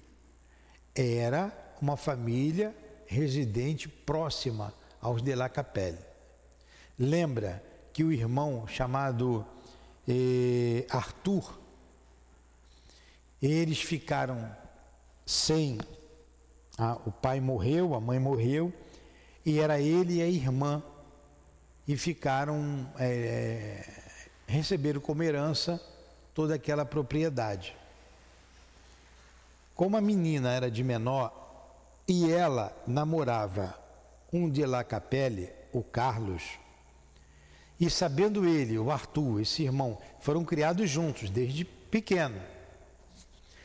era 0.93 1.51
uma 1.81 1.97
família 1.97 2.75
residente 3.07 3.89
próxima 3.89 4.71
aos 5.01 5.23
de 5.23 5.33
La 5.33 5.49
Capelle. 5.49 6.08
Lembra 6.99 7.63
que 7.93 8.03
o 8.03 8.11
irmão 8.11 8.67
chamado 8.67 9.45
eh, 10.05 10.85
Arthur, 10.89 11.57
eles 13.41 13.81
ficaram 13.81 14.53
sem. 15.25 15.77
Ah, 16.77 16.97
o 17.05 17.11
pai 17.11 17.39
morreu, 17.39 17.95
a 17.95 18.01
mãe 18.01 18.19
morreu, 18.19 18.73
e 19.45 19.59
era 19.59 19.79
ele 19.79 20.15
e 20.15 20.21
a 20.21 20.27
irmã, 20.27 20.83
e 21.87 21.95
ficaram. 21.95 22.91
É, 22.99 23.87
receberam 24.45 24.99
como 24.99 25.23
herança 25.23 25.79
toda 26.33 26.55
aquela 26.55 26.83
propriedade. 26.83 27.77
Como 29.75 29.95
a 29.95 30.01
menina 30.01 30.51
era 30.51 30.69
de 30.69 30.83
menor 30.83 31.31
e 32.07 32.31
ela 32.31 32.75
namorava 32.87 33.77
um 34.33 34.49
de 34.49 34.65
La 34.65 34.83
Capelle, 34.83 35.53
o 35.71 35.83
Carlos, 35.83 36.59
e 37.79 37.89
sabendo 37.89 38.45
ele, 38.45 38.77
o 38.77 38.91
Arthur, 38.91 39.41
esse 39.41 39.63
irmão, 39.63 39.97
foram 40.19 40.43
criados 40.43 40.89
juntos 40.89 41.29
desde 41.29 41.63
pequeno. 41.63 42.41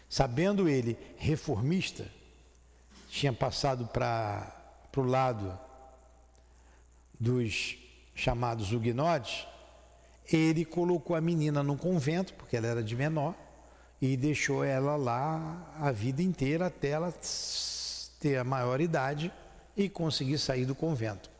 Sabendo 0.09 0.69
ele 0.69 0.97
reformista, 1.17 2.07
tinha 3.09 3.33
passado 3.33 3.87
para 3.87 4.55
o 4.97 5.03
lado 5.03 5.59
dos 7.19 7.77
chamados 8.15 8.73
huguenotes, 8.73 9.47
ele 10.33 10.65
colocou 10.65 11.17
a 11.17 11.21
menina 11.21 11.63
no 11.63 11.77
convento, 11.77 12.35
porque 12.35 12.57
ela 12.57 12.69
era 12.69 12.83
de 12.83 12.95
menor, 12.95 13.35
e 14.01 14.17
deixou 14.17 14.63
ela 14.63 14.97
lá 14.97 15.75
a 15.81 15.91
vida 15.91 16.23
inteira 16.23 16.67
até 16.67 16.91
ela 16.91 17.13
ter 18.21 18.39
a 18.39 18.45
maior 18.45 18.81
idade 18.81 19.33
e 19.77 19.89
conseguir 19.89 20.39
sair 20.39 20.65
do 20.65 20.75
convento. 20.75 21.31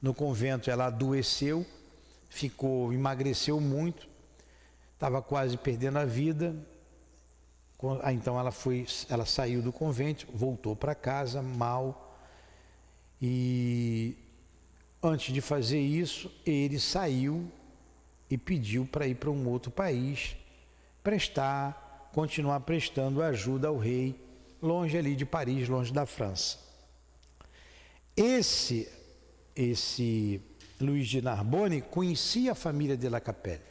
No 0.00 0.14
convento 0.14 0.70
ela 0.70 0.86
adoeceu, 0.86 1.66
ficou, 2.34 2.92
emagreceu 2.92 3.60
muito, 3.60 4.08
estava 4.92 5.22
quase 5.22 5.56
perdendo 5.56 5.98
a 5.98 6.04
vida. 6.04 6.54
Ah, 8.02 8.12
então 8.12 8.40
ela 8.40 8.50
foi, 8.50 8.86
ela 9.08 9.24
saiu 9.24 9.62
do 9.62 9.70
convento, 9.70 10.26
voltou 10.32 10.74
para 10.74 10.94
casa 10.94 11.42
mal 11.42 12.18
e 13.20 14.16
antes 15.02 15.32
de 15.32 15.40
fazer 15.40 15.80
isso, 15.80 16.30
ele 16.44 16.80
saiu 16.80 17.50
e 18.28 18.36
pediu 18.36 18.86
para 18.86 19.06
ir 19.06 19.14
para 19.14 19.30
um 19.30 19.46
outro 19.48 19.70
país, 19.70 20.34
prestar, 21.02 22.10
continuar 22.12 22.60
prestando 22.60 23.22
ajuda 23.22 23.68
ao 23.68 23.76
rei, 23.76 24.18
longe 24.60 24.96
ali 24.96 25.14
de 25.14 25.26
Paris, 25.26 25.68
longe 25.68 25.92
da 25.92 26.06
França. 26.06 26.58
Esse, 28.16 28.88
esse 29.54 30.40
Luiz 30.80 31.08
de 31.08 31.22
Narbonne 31.22 31.80
conhecia 31.80 32.52
a 32.52 32.54
família 32.54 32.96
de 32.96 33.08
La 33.08 33.20
Capelle, 33.20 33.62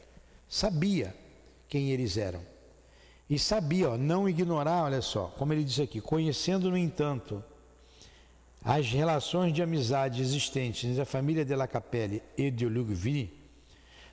sabia 0.48 1.14
quem 1.68 1.90
eles 1.90 2.16
eram. 2.16 2.40
E 3.28 3.38
sabia, 3.38 3.90
ó, 3.90 3.96
não 3.96 4.28
ignorar, 4.28 4.84
olha 4.84 5.00
só, 5.00 5.26
como 5.38 5.52
ele 5.52 5.64
diz 5.64 5.80
aqui, 5.80 6.00
conhecendo, 6.00 6.70
no 6.70 6.76
entanto, 6.76 7.42
as 8.62 8.90
relações 8.90 9.52
de 9.52 9.62
amizade 9.62 10.20
existentes 10.20 10.84
entre 10.84 11.02
a 11.02 11.06
família 11.06 11.44
de 11.44 11.54
La 11.54 11.66
Capelle 11.66 12.22
e 12.36 12.50
de 12.50 12.66
Lugville, 12.66 13.32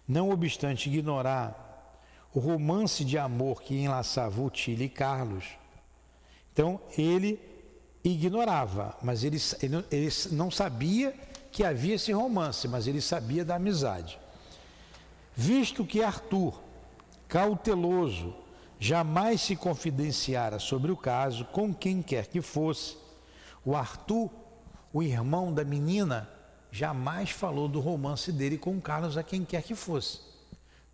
não 0.07 0.29
obstante 0.29 0.89
ignorar 0.89 1.99
o 2.33 2.39
romance 2.39 3.03
de 3.03 3.17
amor 3.17 3.61
que 3.61 3.75
enlaçava 3.75 4.41
Utile 4.41 4.85
e 4.85 4.89
Carlos, 4.89 5.45
então 6.53 6.81
ele 6.97 7.39
ignorava, 8.03 8.97
mas 9.01 9.23
ele, 9.23 9.37
ele, 9.61 9.85
ele 9.91 10.09
não 10.31 10.49
sabia 10.49 11.13
que 11.51 11.63
havia 11.63 11.95
esse 11.95 12.11
romance, 12.11 12.67
mas 12.67 12.87
ele 12.87 13.01
sabia 13.01 13.43
da 13.43 13.55
amizade. 13.55 14.19
Visto 15.35 15.85
que 15.85 16.01
Arthur, 16.01 16.59
cauteloso, 17.27 18.33
jamais 18.79 19.41
se 19.41 19.55
confidenciara 19.55 20.59
sobre 20.59 20.91
o 20.91 20.97
caso 20.97 21.45
com 21.45 21.73
quem 21.73 22.01
quer 22.01 22.27
que 22.27 22.41
fosse, 22.41 22.97
o 23.63 23.75
Arthur, 23.75 24.29
o 24.91 25.03
irmão 25.03 25.53
da 25.53 25.63
menina, 25.63 26.29
jamais 26.71 27.29
falou 27.29 27.67
do 27.67 27.79
romance 27.79 28.31
dele 28.31 28.57
com 28.57 28.79
Carlos 28.81 29.17
a 29.17 29.23
quem 29.23 29.45
quer 29.45 29.61
que 29.61 29.75
fosse. 29.75 30.19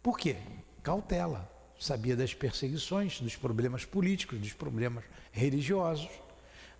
Por 0.02 0.18
quê? 0.18 0.38
Cautela. 0.84 1.50
Sabia 1.80 2.16
das 2.16 2.34
perseguições, 2.34 3.22
dos 3.22 3.36
problemas 3.36 3.86
políticos, 3.86 4.40
dos 4.40 4.54
problemas 4.54 5.04
religiosos. 5.32 6.10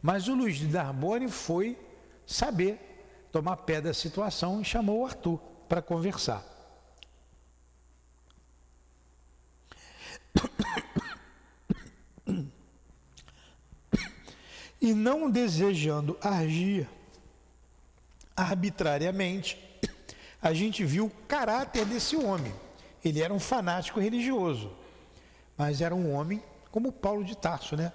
Mas 0.02 0.28
o 0.28 0.34
Luiz 0.34 0.56
de 0.56 0.68
Narbonne 0.68 1.30
foi 1.30 1.78
saber 2.26 2.97
tomar 3.32 3.58
pé 3.58 3.82
da 3.82 3.94
situação 3.94 4.62
e 4.62 4.66
chamou 4.66 5.02
o 5.02 5.06
Arthur 5.06 5.38
para 5.68 5.82
conversar. 5.82 6.44
E 14.80 14.94
não 14.94 15.30
desejando 15.30 16.18
agir 16.22 16.88
arbitrariamente, 18.36 19.58
a 20.42 20.54
gente 20.54 20.86
viu 20.86 21.08
o 21.08 21.10
caráter 21.28 21.84
desse 21.86 22.16
homem. 22.16 22.54
Ele 23.04 23.22
era 23.22 23.34
um 23.34 23.40
fanático 23.40 24.00
religioso, 24.00 24.72
mas 25.58 25.82
era 25.82 25.96
um 25.96 26.14
homem 26.14 26.44
como 26.72 26.92
Paulo 26.92 27.24
de 27.24 27.36
Tarso, 27.36 27.76
né? 27.76 27.92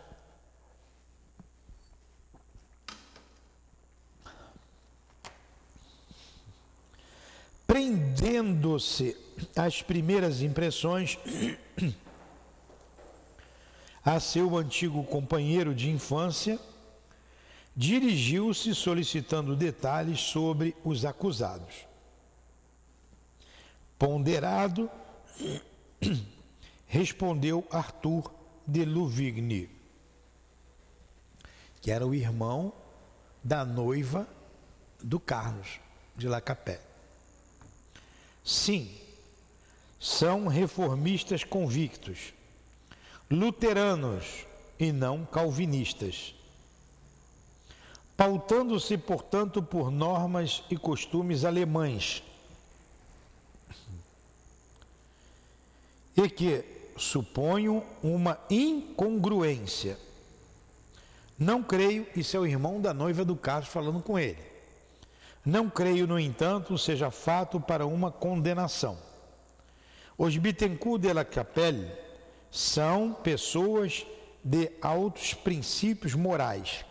Prendendo-se 7.72 9.16
às 9.56 9.80
primeiras 9.80 10.42
impressões 10.42 11.18
a 14.04 14.20
seu 14.20 14.58
antigo 14.58 15.02
companheiro 15.04 15.74
de 15.74 15.88
infância, 15.88 16.60
dirigiu-se 17.74 18.74
solicitando 18.74 19.56
detalhes 19.56 20.20
sobre 20.20 20.76
os 20.84 21.06
acusados. 21.06 21.86
Ponderado, 23.98 24.90
respondeu 26.86 27.66
Arthur 27.70 28.30
de 28.66 28.84
Louvigny, 28.84 29.70
que 31.80 31.90
era 31.90 32.06
o 32.06 32.14
irmão 32.14 32.70
da 33.42 33.64
noiva 33.64 34.28
do 35.02 35.18
Carlos 35.18 35.80
de 36.14 36.28
Lacapelle. 36.28 36.91
Sim, 38.44 38.90
são 40.00 40.48
reformistas 40.48 41.44
convictos, 41.44 42.34
luteranos 43.30 44.46
e 44.78 44.90
não 44.90 45.24
calvinistas. 45.24 46.34
Pautando-se, 48.16 48.98
portanto, 48.98 49.62
por 49.62 49.90
normas 49.90 50.62
e 50.70 50.76
costumes 50.76 51.44
alemães, 51.44 52.22
e 56.16 56.28
que 56.28 56.64
suponho 56.96 57.82
uma 58.02 58.38
incongruência. 58.50 59.98
Não 61.38 61.62
creio, 61.62 62.06
é 62.14 62.38
o 62.38 62.46
irmão 62.46 62.80
da 62.80 62.92
noiva 62.92 63.24
do 63.24 63.34
Carlos 63.34 63.68
falando 63.68 64.00
com 64.00 64.18
ele. 64.18 64.51
Não 65.44 65.68
creio, 65.68 66.06
no 66.06 66.20
entanto, 66.20 66.78
seja 66.78 67.10
fato 67.10 67.60
para 67.60 67.84
uma 67.84 68.12
condenação. 68.12 68.96
Os 70.16 70.36
Bittencourt 70.36 71.02
de 71.02 71.12
la 71.12 71.24
Capelle 71.24 71.90
são 72.48 73.12
pessoas 73.12 74.06
de 74.44 74.70
altos 74.80 75.34
princípios 75.34 76.14
morais, 76.14 76.84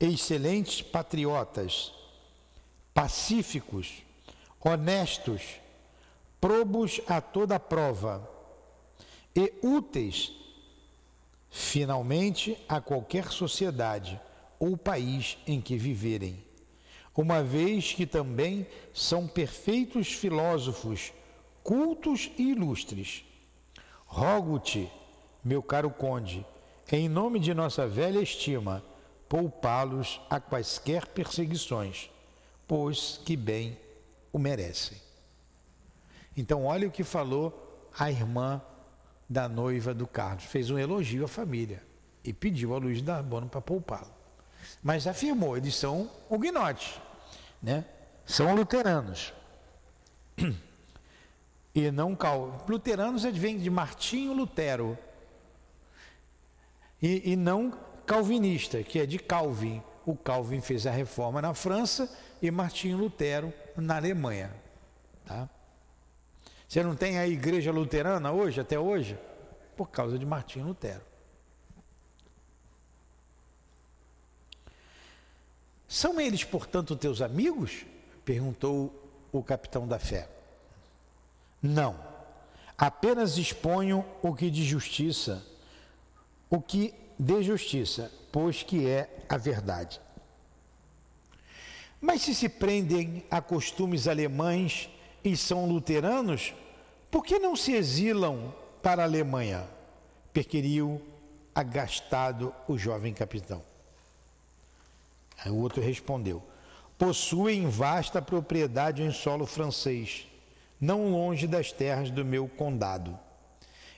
excelentes 0.00 0.80
patriotas, 0.80 1.92
pacíficos, 2.94 4.02
honestos, 4.58 5.42
probos 6.40 7.00
a 7.06 7.20
toda 7.20 7.60
prova 7.60 8.26
e 9.36 9.52
úteis, 9.62 10.32
finalmente, 11.50 12.56
a 12.66 12.80
qualquer 12.80 13.30
sociedade 13.30 14.18
ou 14.58 14.78
país 14.78 15.36
em 15.46 15.60
que 15.60 15.76
viverem 15.76 16.51
uma 17.16 17.42
vez 17.42 17.92
que 17.92 18.06
também 18.06 18.66
são 18.92 19.26
perfeitos 19.26 20.12
filósofos, 20.12 21.12
cultos 21.62 22.30
e 22.38 22.50
ilustres. 22.52 23.24
Rogo-te, 24.06 24.90
meu 25.44 25.62
caro 25.62 25.90
conde, 25.90 26.44
em 26.90 27.08
nome 27.08 27.38
de 27.38 27.52
nossa 27.52 27.86
velha 27.86 28.20
estima, 28.20 28.82
poupá-los 29.28 30.20
a 30.28 30.40
quaisquer 30.40 31.06
perseguições, 31.06 32.10
pois 32.66 33.20
que 33.24 33.36
bem 33.36 33.78
o 34.32 34.38
merecem. 34.38 34.98
Então, 36.36 36.64
olha 36.64 36.88
o 36.88 36.90
que 36.90 37.04
falou 37.04 37.90
a 37.98 38.10
irmã 38.10 38.60
da 39.28 39.48
noiva 39.48 39.92
do 39.92 40.06
Carlos. 40.06 40.44
Fez 40.44 40.70
um 40.70 40.78
elogio 40.78 41.24
à 41.24 41.28
família 41.28 41.82
e 42.24 42.32
pediu 42.32 42.74
a 42.74 42.78
Luiz 42.78 43.02
da 43.02 43.22
Bono 43.22 43.48
para 43.48 43.60
poupá-lo 43.60 44.21
mas 44.82 45.06
afirmou, 45.06 45.56
eles 45.56 45.74
são 45.74 46.10
huguenotes, 46.30 47.00
né? 47.62 47.84
são 48.26 48.54
luteranos. 48.54 49.32
E 51.74 51.90
não 51.90 52.14
cal. 52.14 52.66
Luteranos 52.68 53.22
vem 53.24 53.58
de 53.58 53.70
Martinho 53.70 54.34
Lutero. 54.34 54.98
E, 57.00 57.32
e 57.32 57.34
não 57.34 57.72
calvinista, 58.06 58.82
que 58.82 59.00
é 59.00 59.06
de 59.06 59.18
Calvin. 59.18 59.82
O 60.04 60.14
Calvin 60.14 60.60
fez 60.60 60.86
a 60.86 60.90
reforma 60.90 61.40
na 61.40 61.54
França 61.54 62.14
e 62.42 62.50
Martinho 62.50 62.98
Lutero 62.98 63.52
na 63.74 63.96
Alemanha. 63.96 64.54
Tá? 65.24 65.48
Você 66.68 66.82
não 66.82 66.94
tem 66.94 67.18
a 67.18 67.26
igreja 67.26 67.72
luterana 67.72 68.32
hoje, 68.32 68.60
até 68.60 68.78
hoje? 68.78 69.18
Por 69.74 69.88
causa 69.88 70.18
de 70.18 70.26
Martinho 70.26 70.66
Lutero. 70.66 71.00
São 75.92 76.18
eles, 76.18 76.42
portanto, 76.42 76.96
teus 76.96 77.20
amigos? 77.20 77.84
perguntou 78.24 78.90
o 79.30 79.42
capitão 79.42 79.86
da 79.86 79.98
fé. 79.98 80.26
Não, 81.62 82.00
apenas 82.78 83.36
exponho 83.36 84.02
o 84.22 84.34
que 84.34 84.50
de 84.50 84.64
justiça, 84.64 85.46
o 86.48 86.62
que 86.62 86.94
de 87.18 87.42
justiça, 87.42 88.10
pois 88.32 88.62
que 88.62 88.88
é 88.88 89.26
a 89.28 89.36
verdade. 89.36 90.00
Mas 92.00 92.22
se 92.22 92.34
se 92.34 92.48
prendem 92.48 93.22
a 93.30 93.42
costumes 93.42 94.08
alemães 94.08 94.88
e 95.22 95.36
são 95.36 95.66
luteranos, 95.66 96.54
por 97.10 97.22
que 97.22 97.38
não 97.38 97.54
se 97.54 97.74
exilam 97.74 98.54
para 98.82 99.02
a 99.02 99.04
Alemanha? 99.04 99.68
Perquiriu 100.32 101.02
agastado 101.54 102.54
o 102.66 102.78
jovem 102.78 103.12
capitão. 103.12 103.71
Aí 105.44 105.50
o 105.50 105.56
outro 105.56 105.82
respondeu: 105.82 106.42
Possuem 106.96 107.68
vasta 107.68 108.22
propriedade 108.22 109.02
em 109.02 109.10
solo 109.10 109.46
francês, 109.46 110.26
não 110.80 111.10
longe 111.10 111.46
das 111.46 111.72
terras 111.72 112.10
do 112.10 112.24
meu 112.24 112.48
condado. 112.48 113.18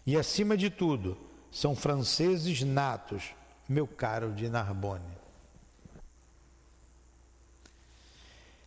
E 0.06 0.16
acima 0.16 0.56
de 0.56 0.70
tudo, 0.70 1.16
são 1.50 1.74
franceses 1.74 2.62
natos, 2.62 3.34
meu 3.68 3.86
caro 3.86 4.32
de 4.32 4.48
Narbonne. 4.48 5.04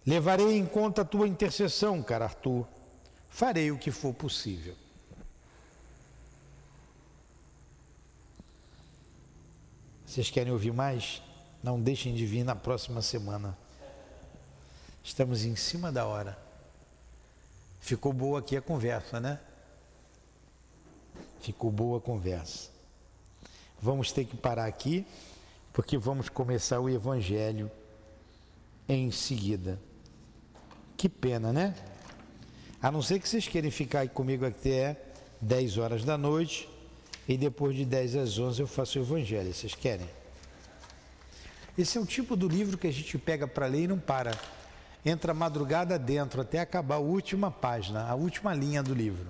Levarei 0.05 0.57
em 0.57 0.65
conta 0.65 1.01
a 1.01 1.05
tua 1.05 1.27
intercessão, 1.27 2.01
cara 2.01 2.25
Arthur. 2.25 2.65
Farei 3.29 3.71
o 3.71 3.77
que 3.77 3.91
for 3.91 4.13
possível. 4.13 4.73
Vocês 10.05 10.31
querem 10.31 10.53
ouvir 10.53 10.71
mais? 10.71 11.21
Não 11.67 11.81
deixem 11.81 12.15
de 12.15 12.25
vir 12.25 12.45
na 12.45 12.55
próxima 12.55 13.01
semana. 13.01 13.57
Estamos 15.03 15.43
em 15.43 15.53
cima 15.57 15.91
da 15.91 16.05
hora. 16.05 16.39
Ficou 17.81 18.13
boa 18.13 18.39
aqui 18.39 18.55
a 18.55 18.61
conversa, 18.61 19.19
né? 19.19 19.37
Ficou 21.41 21.69
boa 21.69 21.97
a 21.97 22.01
conversa. 22.01 22.69
Vamos 23.81 24.13
ter 24.13 24.23
que 24.23 24.37
parar 24.37 24.65
aqui, 24.65 25.05
porque 25.73 25.97
vamos 25.97 26.29
começar 26.29 26.79
o 26.79 26.89
Evangelho 26.89 27.69
em 28.87 29.11
seguida. 29.11 29.77
Que 30.95 31.09
pena, 31.09 31.51
né? 31.51 31.75
A 32.81 32.89
não 32.89 33.01
ser 33.01 33.19
que 33.19 33.27
vocês 33.27 33.45
queiram 33.45 33.69
ficar 33.71 34.07
comigo 34.07 34.45
até 34.45 34.95
10 35.41 35.77
horas 35.79 36.05
da 36.05 36.17
noite 36.17 36.69
e 37.27 37.37
depois 37.37 37.75
de 37.75 37.83
10 37.83 38.15
às 38.15 38.39
11 38.39 38.61
eu 38.61 38.67
faço 38.67 38.99
o 38.99 39.01
Evangelho. 39.01 39.53
Vocês 39.53 39.75
querem? 39.75 40.16
Esse 41.77 41.97
é 41.97 42.01
o 42.01 42.05
tipo 42.05 42.35
do 42.35 42.47
livro 42.47 42.77
que 42.77 42.87
a 42.87 42.91
gente 42.91 43.17
pega 43.17 43.47
para 43.47 43.67
ler 43.67 43.83
e 43.83 43.87
não 43.87 43.99
para. 43.99 44.31
Entra 45.05 45.33
madrugada 45.33 45.97
dentro 45.99 46.41
até 46.41 46.59
acabar 46.59 46.95
a 46.95 46.99
última 46.99 47.51
página, 47.51 48.07
a 48.07 48.15
última 48.15 48.53
linha 48.53 48.81
do 48.81 48.93
livro. 48.93 49.27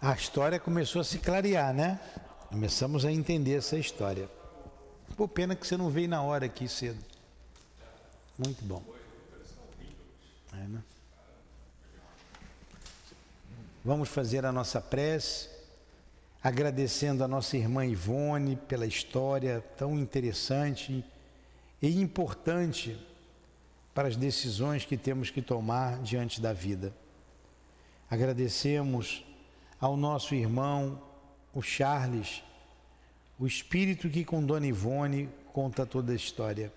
a 0.00 0.14
história 0.14 0.58
começou 0.60 1.00
a 1.00 1.04
se 1.04 1.18
clarear, 1.18 1.74
né? 1.74 2.00
Começamos 2.48 3.04
a 3.04 3.12
entender 3.12 3.56
essa 3.58 3.76
história. 3.76 4.28
Pô, 5.16 5.26
pena 5.26 5.54
que 5.56 5.66
você 5.66 5.76
não 5.76 5.90
veio 5.90 6.08
na 6.08 6.22
hora 6.22 6.46
aqui 6.46 6.68
cedo. 6.68 6.98
Muito 8.38 8.64
bom. 8.64 8.82
É, 10.52 10.56
né? 10.56 10.82
Vamos 13.88 14.10
fazer 14.10 14.44
a 14.44 14.52
nossa 14.52 14.82
prece, 14.82 15.48
agradecendo 16.42 17.24
a 17.24 17.26
nossa 17.26 17.56
irmã 17.56 17.86
Ivone 17.86 18.54
pela 18.54 18.84
história 18.84 19.64
tão 19.78 19.98
interessante 19.98 21.02
e 21.80 21.98
importante 21.98 23.00
para 23.94 24.06
as 24.06 24.14
decisões 24.14 24.84
que 24.84 24.98
temos 24.98 25.30
que 25.30 25.40
tomar 25.40 26.02
diante 26.02 26.38
da 26.38 26.52
vida. 26.52 26.92
Agradecemos 28.10 29.24
ao 29.80 29.96
nosso 29.96 30.34
irmão, 30.34 31.00
o 31.54 31.62
Charles, 31.62 32.42
o 33.38 33.46
espírito 33.46 34.10
que 34.10 34.22
com 34.22 34.44
Dona 34.44 34.66
Ivone 34.66 35.30
conta 35.50 35.86
toda 35.86 36.12
a 36.12 36.14
história. 36.14 36.70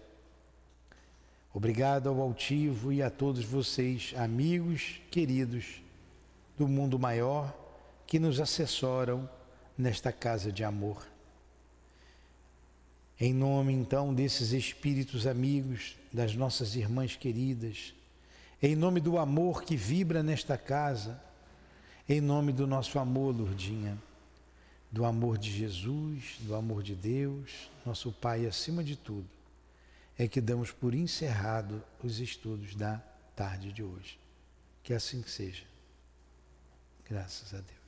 Obrigado 1.54 2.08
ao 2.08 2.22
Altivo 2.22 2.94
e 2.94 3.04
a 3.04 3.10
todos 3.10 3.44
vocês, 3.44 4.14
amigos 4.16 5.02
queridos 5.12 5.82
do 6.62 6.68
mundo 6.68 7.00
maior, 7.00 7.52
que 8.06 8.20
nos 8.20 8.40
assessoram 8.40 9.28
nesta 9.76 10.12
casa 10.12 10.52
de 10.52 10.64
amor. 10.64 11.04
Em 13.20 13.34
nome 13.34 13.74
então 13.74 14.14
desses 14.14 14.52
espíritos 14.52 15.26
amigos, 15.26 15.96
das 16.14 16.36
nossas 16.36 16.76
irmãs 16.76 17.16
queridas, 17.16 17.96
em 18.62 18.76
nome 18.76 19.00
do 19.00 19.18
amor 19.18 19.64
que 19.64 19.76
vibra 19.76 20.22
nesta 20.22 20.56
casa, 20.56 21.20
em 22.08 22.22
nome 22.22 22.54
do 22.54 22.68
nosso 22.68 23.00
amor, 23.00 23.36
Lourdinha, 23.36 23.98
do 24.92 25.04
amor 25.04 25.40
de 25.40 25.50
Jesus, 25.52 26.36
do 26.42 26.54
amor 26.54 26.84
de 26.84 26.94
Deus, 26.94 27.72
nosso 27.84 28.12
Pai 28.12 28.46
acima 28.46 28.84
de 28.84 28.96
tudo, 28.96 29.28
é 30.16 30.28
que 30.28 30.40
damos 30.40 30.70
por 30.72 30.94
encerrado 30.94 31.84
os 32.04 32.20
estudos 32.20 32.76
da 32.76 33.02
tarde 33.36 33.74
de 33.74 33.82
hoje. 33.82 34.20
Que 34.84 34.94
assim 34.94 35.24
seja. 35.24 35.71
Graças 37.12 37.54
a 37.54 37.58
Deus. 37.58 37.81